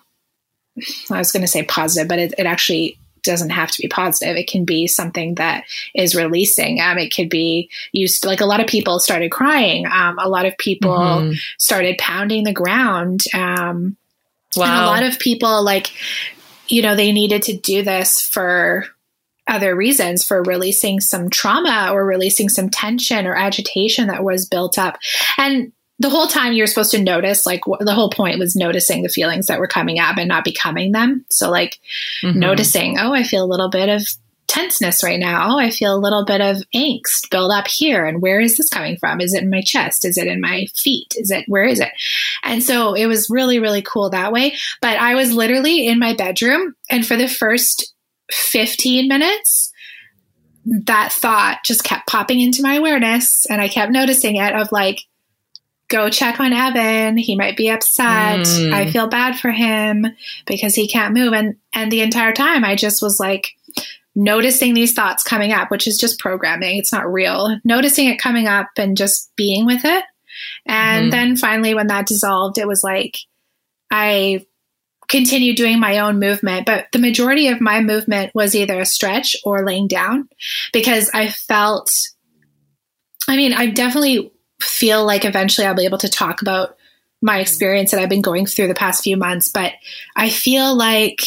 [1.09, 4.35] I was going to say positive, but it, it, actually doesn't have to be positive.
[4.35, 6.81] It can be something that is releasing.
[6.81, 9.85] Um, it could be used like a lot of people started crying.
[9.85, 11.33] Um, a lot of people mm-hmm.
[11.57, 13.21] started pounding the ground.
[13.33, 13.97] Um,
[14.55, 14.85] wow.
[14.85, 15.91] A lot of people like,
[16.67, 18.85] you know, they needed to do this for
[19.47, 24.77] other reasons for releasing some trauma or releasing some tension or agitation that was built
[24.77, 24.97] up.
[25.37, 29.09] And the whole time you're supposed to notice, like the whole point was noticing the
[29.09, 31.25] feelings that were coming up and not becoming them.
[31.29, 31.79] So, like
[32.23, 32.39] mm-hmm.
[32.39, 34.03] noticing, oh, I feel a little bit of
[34.47, 35.53] tenseness right now.
[35.53, 38.05] Oh, I feel a little bit of angst build up here.
[38.05, 39.21] And where is this coming from?
[39.21, 40.03] Is it in my chest?
[40.03, 41.13] Is it in my feet?
[41.17, 41.91] Is it, where is it?
[42.43, 44.57] And so it was really, really cool that way.
[44.81, 47.93] But I was literally in my bedroom and for the first
[48.31, 49.71] 15 minutes,
[50.65, 54.99] that thought just kept popping into my awareness and I kept noticing it of like,
[55.91, 57.17] go check on Evan.
[57.17, 58.39] He might be upset.
[58.39, 58.73] Mm.
[58.73, 60.07] I feel bad for him
[60.47, 61.33] because he can't move.
[61.33, 63.51] And and the entire time I just was like
[64.15, 66.77] noticing these thoughts coming up, which is just programming.
[66.77, 67.57] It's not real.
[67.63, 70.03] Noticing it coming up and just being with it.
[70.65, 71.11] And mm.
[71.11, 73.17] then finally when that dissolved, it was like
[73.91, 74.45] I
[75.09, 79.35] continued doing my own movement, but the majority of my movement was either a stretch
[79.43, 80.29] or laying down
[80.71, 81.91] because I felt,
[83.27, 84.31] I mean, I definitely
[84.61, 86.77] feel like eventually I'll be able to talk about
[87.21, 89.73] my experience that I've been going through the past few months, but
[90.15, 91.21] I feel like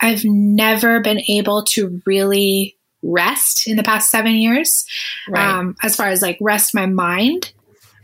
[0.00, 4.86] I've never been able to really rest in the past seven years.
[5.28, 5.46] Right.
[5.46, 7.52] Um, as far as like rest my mind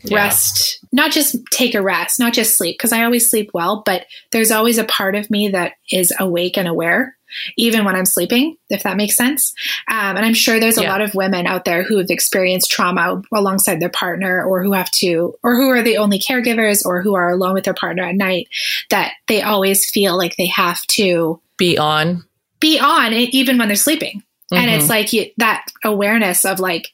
[0.03, 0.16] yeah.
[0.16, 4.07] rest, not just take a rest, not just sleep, because I always sleep well, but
[4.32, 7.16] there's always a part of me that is awake and aware,
[7.57, 9.53] even when I'm sleeping, if that makes sense.
[9.88, 10.90] Um, and I'm sure there's a yeah.
[10.90, 14.90] lot of women out there who have experienced trauma alongside their partner or who have
[14.92, 18.16] to, or who are the only caregivers or who are alone with their partner at
[18.16, 18.48] night
[18.88, 22.24] that they always feel like they have to be on,
[22.59, 24.22] be on even when they're sleeping.
[24.53, 24.57] Mm-hmm.
[24.57, 24.90] And it's mm-hmm.
[24.90, 26.92] like you, that awareness of like,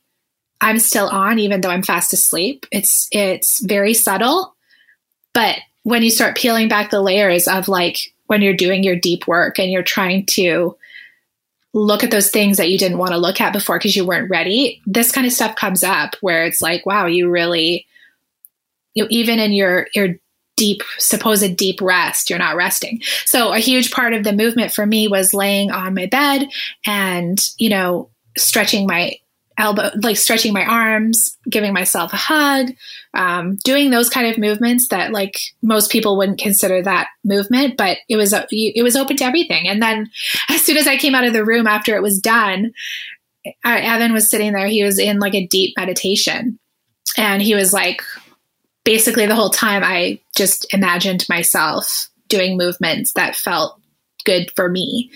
[0.60, 2.66] I'm still on even though I'm fast asleep.
[2.72, 4.54] It's it's very subtle,
[5.34, 9.26] but when you start peeling back the layers of like when you're doing your deep
[9.26, 10.76] work and you're trying to
[11.72, 14.30] look at those things that you didn't want to look at before because you weren't
[14.30, 17.86] ready, this kind of stuff comes up where it's like, wow, you really
[18.94, 20.16] you know, even in your your
[20.56, 24.86] deep supposed deep rest you're not resting so a huge part of the movement for
[24.86, 26.48] me was laying on my bed
[26.86, 29.18] and you know stretching my
[29.58, 32.72] elbow, like stretching my arms, giving myself a hug,
[33.14, 37.98] um, doing those kind of movements that like most people wouldn't consider that movement, but
[38.08, 39.68] it was it was open to everything.
[39.68, 40.10] And then
[40.48, 42.72] as soon as I came out of the room after it was done,
[43.64, 44.66] I, Evan was sitting there.
[44.66, 46.58] He was in like a deep meditation,
[47.16, 48.02] and he was like,
[48.86, 53.80] basically the whole time I just imagined myself doing movements that felt
[54.26, 55.10] good for me.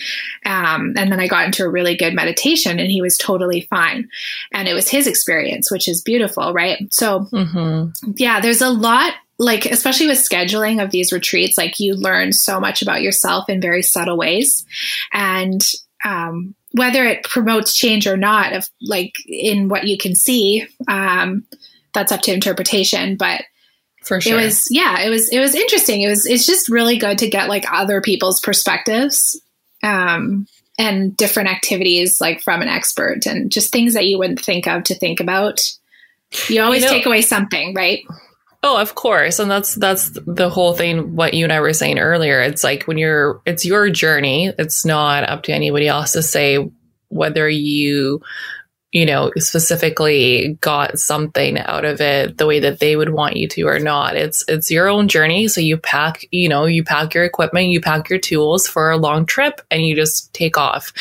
[0.47, 4.09] Um, and then I got into a really good meditation and he was totally fine.
[4.53, 6.79] And it was his experience, which is beautiful, right?
[6.93, 8.13] So, mm-hmm.
[8.17, 12.61] yeah, there's a lot like especially with scheduling of these retreats like you learn so
[12.61, 14.67] much about yourself in very subtle ways
[15.15, 15.63] and
[16.05, 21.47] um, whether it promotes change or not of like in what you can see um,
[21.95, 23.43] that's up to interpretation but
[24.03, 24.39] for sure.
[24.39, 26.03] It was yeah, it was it was interesting.
[26.03, 29.41] It was it's just really good to get like other people's perspectives
[29.83, 30.47] um
[30.79, 34.85] and different activities like from an expert and just things that you wouldn't think of
[34.85, 35.61] to think about.
[36.49, 38.03] You always you know, take away something, right?
[38.63, 39.39] Oh, of course.
[39.39, 42.41] And that's that's the whole thing what you and I were saying earlier.
[42.41, 44.53] It's like when you're it's your journey.
[44.59, 46.71] It's not up to anybody else to say
[47.09, 48.23] whether you
[48.93, 53.47] you know, specifically got something out of it the way that they would want you
[53.47, 54.17] to or not.
[54.17, 55.47] It's it's your own journey.
[55.47, 58.97] So you pack, you know, you pack your equipment, you pack your tools for a
[58.97, 60.93] long trip and you just take off.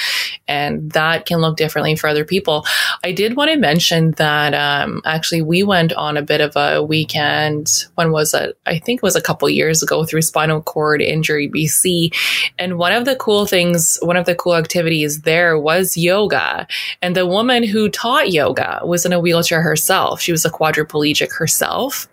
[0.47, 2.63] And that can look differently for other people.
[3.03, 6.83] I did want to mention that um, actually we went on a bit of a
[6.83, 7.87] weekend.
[7.95, 8.55] When was it?
[8.67, 12.13] I think it was a couple years ago through spinal cord injury BC.
[12.59, 16.67] And one of the cool things, one of the cool activities there was yoga.
[17.01, 20.19] And the woman who who taught yoga was in a wheelchair herself.
[20.19, 22.09] She was a quadriplegic herself.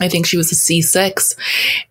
[0.00, 1.36] I think she was a C6.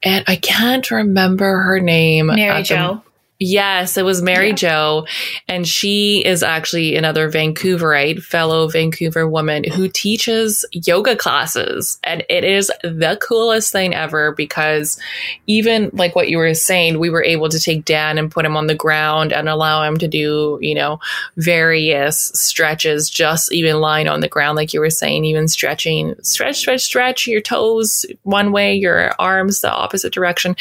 [0.02, 2.28] And I can't remember her name.
[2.28, 3.04] Mary Jo.
[3.46, 4.56] Yes, it was Mary yeah.
[4.56, 5.06] Jo.
[5.50, 12.00] And she is actually another Vancouverite, fellow Vancouver woman who teaches yoga classes.
[12.06, 14.98] And it is the coolest thing ever because
[15.46, 18.56] even like what you were saying, we were able to take Dan and put him
[18.56, 21.02] on the ground and allow him to do, you know,
[21.36, 26.60] various stretches, just even lying on the ground, like you were saying, even stretching, stretch,
[26.60, 30.56] stretch, stretch your toes one way, your arms the opposite direction.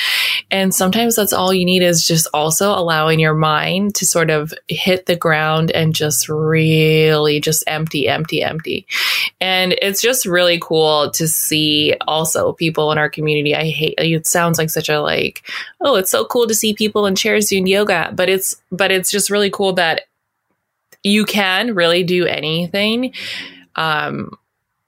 [0.51, 4.53] And sometimes that's all you need is just also allowing your mind to sort of
[4.69, 8.87] hit the ground and just really just empty, empty, empty.
[9.41, 13.55] And it's just really cool to see also people in our community.
[13.55, 15.43] I hate it sounds like such a like,
[15.81, 19.11] oh, it's so cool to see people in chairs doing yoga, but it's but it's
[19.11, 20.03] just really cool that
[21.03, 23.13] you can really do anything.
[23.77, 24.37] Um,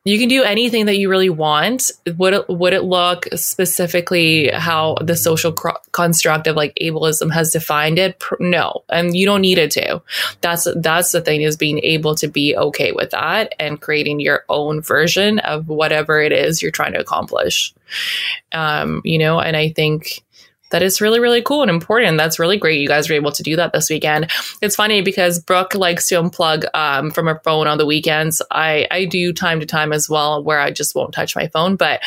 [0.04, 1.90] you can do anything that you really want.
[2.06, 7.98] Would it, would it look specifically how the social construct of like ableism has defined
[7.98, 8.22] it?
[8.38, 10.02] No, and you don't need it to.
[10.42, 14.44] That's that's the thing is being able to be okay with that and creating your
[14.50, 17.74] own version of whatever it is you're trying to accomplish.
[18.52, 20.23] Um, you know, and I think
[20.74, 22.18] that is really, really cool and important.
[22.18, 22.80] That's really great.
[22.80, 24.28] You guys were able to do that this weekend.
[24.60, 28.42] It's funny because Brooke likes to unplug um, from her phone on the weekends.
[28.50, 31.76] I, I do time to time as well, where I just won't touch my phone.
[31.76, 32.00] But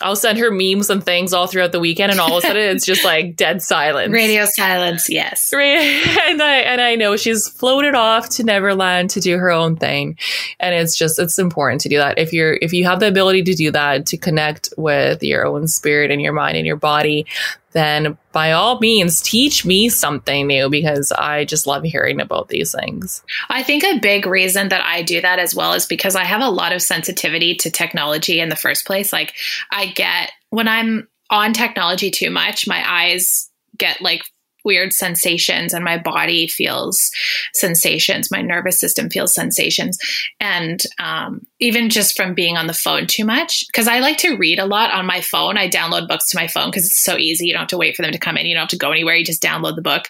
[0.00, 2.62] I'll send her memes and things all throughout the weekend, and all of a sudden
[2.62, 4.12] it's just like dead silence.
[4.12, 5.52] Radio silence, yes.
[5.52, 10.18] And I and I know she's floated off to Neverland to do her own thing,
[10.60, 12.18] and it's just it's important to do that.
[12.18, 15.66] If you're if you have the ability to do that to connect with your own
[15.66, 17.26] spirit and your mind and your body,
[17.72, 22.74] then by all means teach me something new because I just love hearing about these
[22.74, 23.22] things.
[23.48, 26.40] I think a big reason that I do that as well is because I have
[26.40, 29.12] a lot of sensitivity to technology in the first place.
[29.12, 29.34] Like
[29.70, 34.22] I get when I'm on technology too much, my eyes get like
[34.64, 37.10] weird sensations and my body feels
[37.54, 38.30] sensations.
[38.30, 39.98] My nervous system feels sensations.
[40.40, 44.36] And um, even just from being on the phone too much because i like to
[44.36, 45.56] read a lot on my phone.
[45.56, 47.46] I download books to my phone because it's so easy.
[47.46, 48.46] You don't have to wait for them to come in.
[48.46, 49.16] You don't have to go anywhere.
[49.16, 50.04] You just download the book.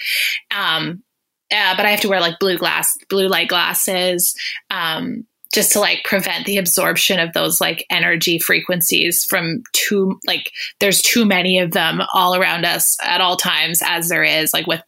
[0.57, 1.03] Um,
[1.51, 4.35] uh, but i have to wear like blue glass blue light glasses.
[4.71, 10.53] Um, just to like prevent the absorption of those like energy frequencies from too like
[10.81, 14.67] there's too many of them all around us at all times as there is like
[14.67, 14.83] with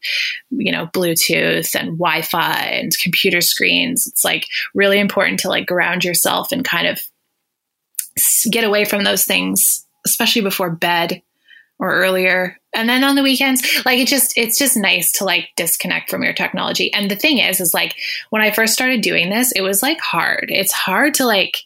[0.51, 4.07] you know bluetooth and wi-fi and computer screens.
[4.07, 7.01] It's like really important to like ground yourself and kind of
[8.51, 11.23] get away from those things especially before bed
[11.81, 12.57] or earlier.
[12.73, 16.23] And then on the weekends like it just it's just nice to like disconnect from
[16.23, 16.93] your technology.
[16.93, 17.97] And the thing is is like
[18.29, 20.51] when i first started doing this it was like hard.
[20.51, 21.59] It's hard to like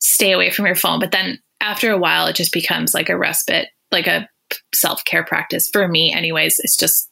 [0.00, 3.18] stay away from your phone but then after a while it just becomes like a
[3.18, 4.28] respite like a
[4.74, 6.58] self-care practice for me anyways.
[6.58, 7.08] It's just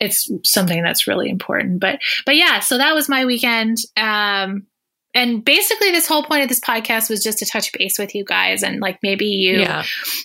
[0.00, 1.78] it's something that's really important.
[1.78, 3.76] But but yeah so that was my weekend.
[3.96, 4.66] Um
[5.14, 8.24] and basically this whole point of this podcast was just to touch base with you
[8.24, 9.84] guys and like maybe you yeah.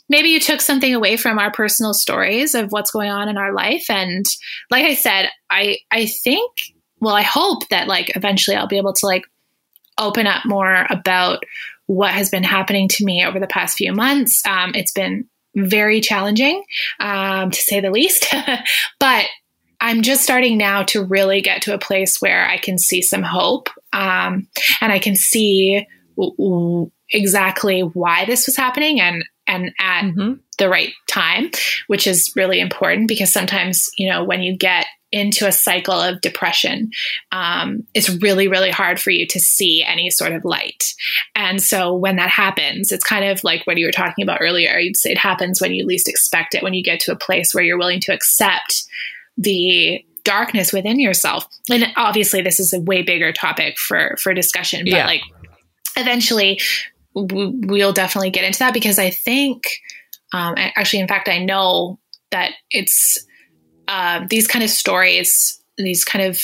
[0.10, 3.54] maybe you took something away from our personal stories of what's going on in our
[3.54, 3.86] life.
[3.90, 4.26] And
[4.70, 6.52] like i said i i think
[7.00, 9.26] well i hope that like eventually i'll be able to like
[9.98, 11.44] open up more about
[11.88, 14.46] what has been happening to me over the past few months.
[14.46, 16.64] Um, it's been very challenging
[17.00, 18.34] um, to say the least.
[19.00, 19.26] But
[19.80, 23.24] I'm just starting now to really get to a place where I can see some
[23.24, 24.48] hope um,
[24.82, 25.86] and I can see
[26.16, 30.34] w- w- exactly why this was happening and and at mm-hmm.
[30.58, 31.50] the right time,
[31.88, 36.20] which is really important because sometimes you know when you get into a cycle of
[36.22, 36.92] depression,
[37.32, 40.84] um, it's really, really hard for you to see any sort of light.
[41.36, 44.78] And so when that happens, it's kind of like what you were talking about earlier.
[44.78, 47.54] You'd say it happens when you least expect it, when you get to a place
[47.54, 48.84] where you're willing to accept
[49.38, 51.48] the darkness within yourself.
[51.72, 55.08] And obviously this is a way bigger topic for for discussion, but yeah.
[55.08, 55.22] like
[55.96, 56.60] eventually
[57.14, 59.64] we'll definitely get into that because I think
[60.34, 61.98] um, actually in fact I know
[62.32, 63.26] that it's
[63.88, 66.42] uh, these kind of stories, these kind of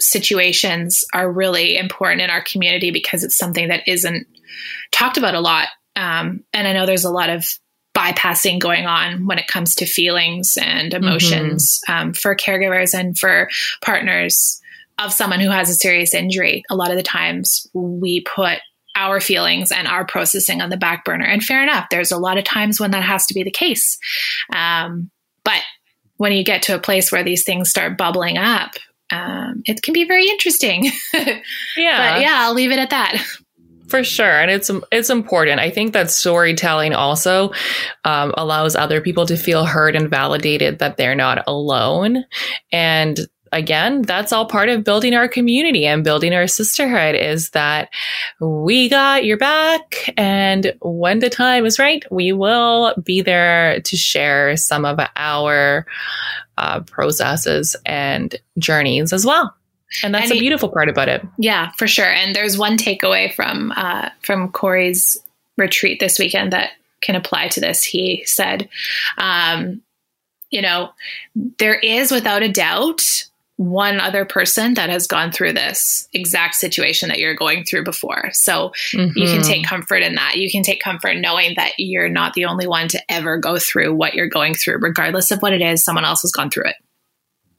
[0.00, 4.26] situations are really important in our community because it's something that isn't
[4.92, 5.68] talked about a lot.
[5.94, 7.46] Um, and I know there's a lot of
[7.96, 12.08] bypassing going on when it comes to feelings and emotions mm-hmm.
[12.08, 13.48] um, for caregivers and for
[13.82, 14.60] partners
[14.98, 16.62] of someone who has a serious injury.
[16.68, 18.58] A lot of the times we put
[18.94, 21.24] our feelings and our processing on the back burner.
[21.24, 23.98] And fair enough, there's a lot of times when that has to be the case.
[24.54, 25.10] Um,
[25.44, 25.62] but
[26.16, 28.72] when you get to a place where these things start bubbling up,
[29.10, 30.90] um, it can be very interesting.
[31.14, 32.14] yeah.
[32.14, 33.22] But yeah, I'll leave it at that.
[33.88, 35.60] For sure, and it's it's important.
[35.60, 37.52] I think that storytelling also
[38.04, 42.24] um, allows other people to feel heard and validated that they're not alone.
[42.72, 43.20] And
[43.52, 47.14] again, that's all part of building our community and building our sisterhood.
[47.14, 47.90] Is that
[48.40, 53.96] we got your back, and when the time is right, we will be there to
[53.96, 55.86] share some of our
[56.58, 59.54] uh, processes and journeys as well
[60.02, 63.32] and that's and a beautiful part about it yeah for sure and there's one takeaway
[63.32, 65.18] from uh, from cory's
[65.56, 66.70] retreat this weekend that
[67.02, 68.68] can apply to this he said
[69.18, 69.80] um,
[70.50, 70.90] you know
[71.58, 73.26] there is without a doubt
[73.56, 78.28] one other person that has gone through this exact situation that you're going through before.
[78.32, 79.18] So mm-hmm.
[79.18, 79.68] you can take mm-hmm.
[79.68, 80.36] comfort in that.
[80.36, 83.94] You can take comfort knowing that you're not the only one to ever go through
[83.94, 86.76] what you're going through, regardless of what it is, someone else has gone through it.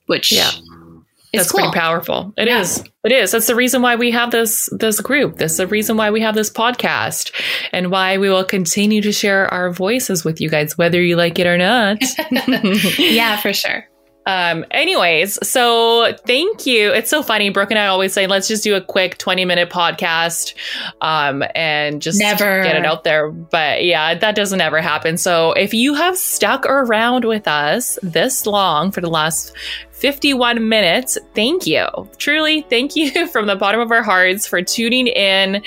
[0.06, 0.52] Which yeah
[1.34, 1.62] It's That's cool.
[1.62, 2.34] pretty powerful.
[2.38, 2.62] It yeah.
[2.62, 2.84] is.
[3.04, 3.32] It is.
[3.32, 5.38] That's the reason why we have this this group.
[5.38, 7.32] That's the reason why we have this podcast
[7.74, 11.38] and why we will continue to share our voices with you guys, whether you like
[11.38, 11.98] it or not.
[12.98, 13.86] yeah, for sure.
[14.28, 16.92] Um, anyways, so thank you.
[16.92, 17.50] It's so funny.
[17.50, 20.54] Brooke and I always say, let's just do a quick 20 minute podcast
[21.00, 23.32] um, and just never get it out there.
[23.32, 25.16] But yeah, that doesn't ever happen.
[25.16, 29.54] So if you have stuck around with us this long for the last
[29.98, 31.18] 51 minutes.
[31.34, 31.88] Thank you.
[32.18, 35.64] Truly, thank you from the bottom of our hearts for tuning in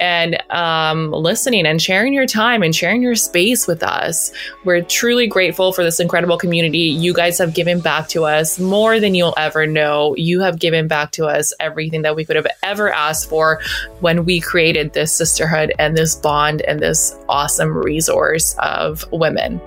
[0.00, 4.32] and um, listening and sharing your time and sharing your space with us.
[4.64, 6.78] We're truly grateful for this incredible community.
[6.78, 10.14] You guys have given back to us more than you'll ever know.
[10.16, 13.60] You have given back to us everything that we could have ever asked for
[14.00, 19.60] when we created this sisterhood and this bond and this awesome resource of women.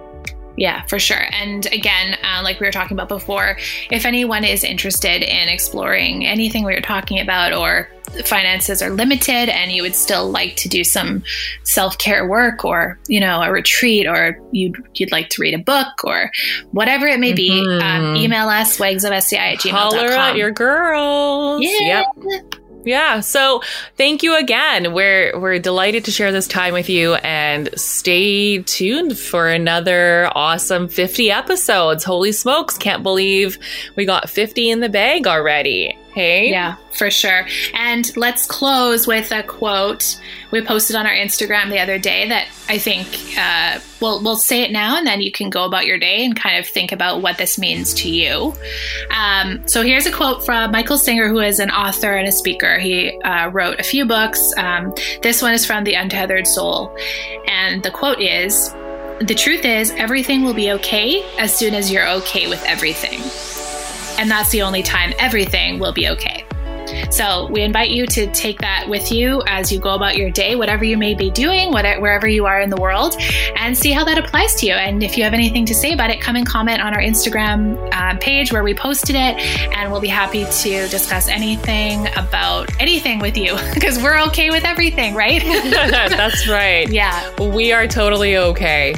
[0.58, 1.28] Yeah, for sure.
[1.32, 3.58] And again, uh, like we were talking about before,
[3.91, 7.89] if anyone is interested in exploring anything we were talking about or
[8.26, 11.24] finances are limited and you would still like to do some
[11.64, 16.03] self-care work or you know a retreat or you'd, you'd like to read a book
[16.05, 16.32] or
[16.72, 18.05] whatever it may be um, mm-hmm.
[18.05, 22.05] um, email us wagsofsci at gmail.com Holler at your girls yeah.
[22.26, 22.55] yep
[22.88, 23.20] yeah.
[23.20, 23.62] So
[23.96, 24.94] thank you again.
[24.94, 30.88] We're we're delighted to share this time with you and stay tuned for another awesome
[30.88, 32.04] 50 episodes.
[32.04, 33.58] Holy smokes, can't believe
[33.96, 35.98] we got 50 in the bag already.
[36.18, 36.49] Hey?
[36.49, 37.45] Yeah, for sure.
[37.76, 42.47] And let's close with a quote we posted on our Instagram the other day that
[42.68, 43.07] I think
[43.38, 46.36] uh, we'll, we'll say it now and then you can go about your day and
[46.36, 48.51] kind of think about what this means to you.
[49.11, 52.80] Um, so here's a quote from Michael Singer, who is an author and a speaker.
[52.80, 54.41] He uh, wrote a few books.
[54.57, 56.97] Um, this one is from The Untethered Soul.
[57.47, 58.72] And the quote is
[59.22, 63.22] The truth is, everything will be okay as soon as you're okay with everything.
[64.18, 66.47] And that's the only time everything will be okay.
[67.11, 70.55] So we invite you to take that with you as you go about your day,
[70.55, 73.15] whatever you may be doing, whatever, wherever you are in the world,
[73.55, 74.74] and see how that applies to you.
[74.74, 77.78] And if you have anything to say about it, come and comment on our Instagram
[77.93, 79.38] uh, page where we posted it,
[79.76, 84.63] and we'll be happy to discuss anything about anything with you because we're okay with
[84.63, 85.41] everything, right?
[85.72, 86.89] That's right.
[86.89, 87.30] Yeah.
[87.41, 88.95] We are totally okay.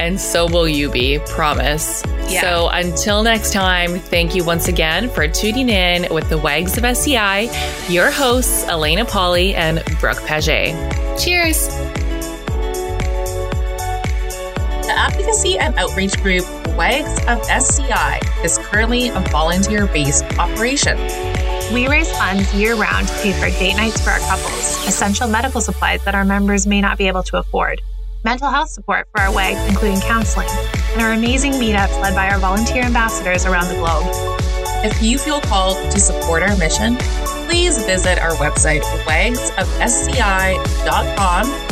[0.00, 2.02] And so will you be, promise.
[2.28, 2.40] Yeah.
[2.40, 6.84] So until next time, thank you once again for tuning in with the Wags of
[6.84, 7.48] SCI,
[7.88, 10.74] your hosts, Elena Polly and Brooke Paget.
[11.18, 11.68] Cheers.
[14.86, 16.44] The advocacy and outreach group
[16.76, 20.98] Wags of SCI is currently a volunteer based operation.
[21.72, 25.60] We raise funds year round to pay for date nights for our couples, essential medical
[25.60, 27.80] supplies that our members may not be able to afford
[28.26, 30.48] mental health support for our WAGs, including counseling,
[30.96, 34.06] and our amazing meetups led by our volunteer ambassadors around the globe.
[34.82, 36.96] If you feel called to support our mission,
[37.46, 39.44] please visit our website, wagsofsci.com,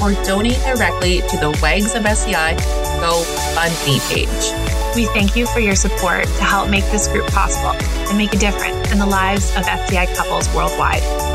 [0.03, 2.53] or donate directly to the Wags of SCI
[3.01, 4.53] GoFundMe page.
[4.95, 7.71] We thank you for your support to help make this group possible
[8.09, 11.34] and make a difference in the lives of SCI couples worldwide.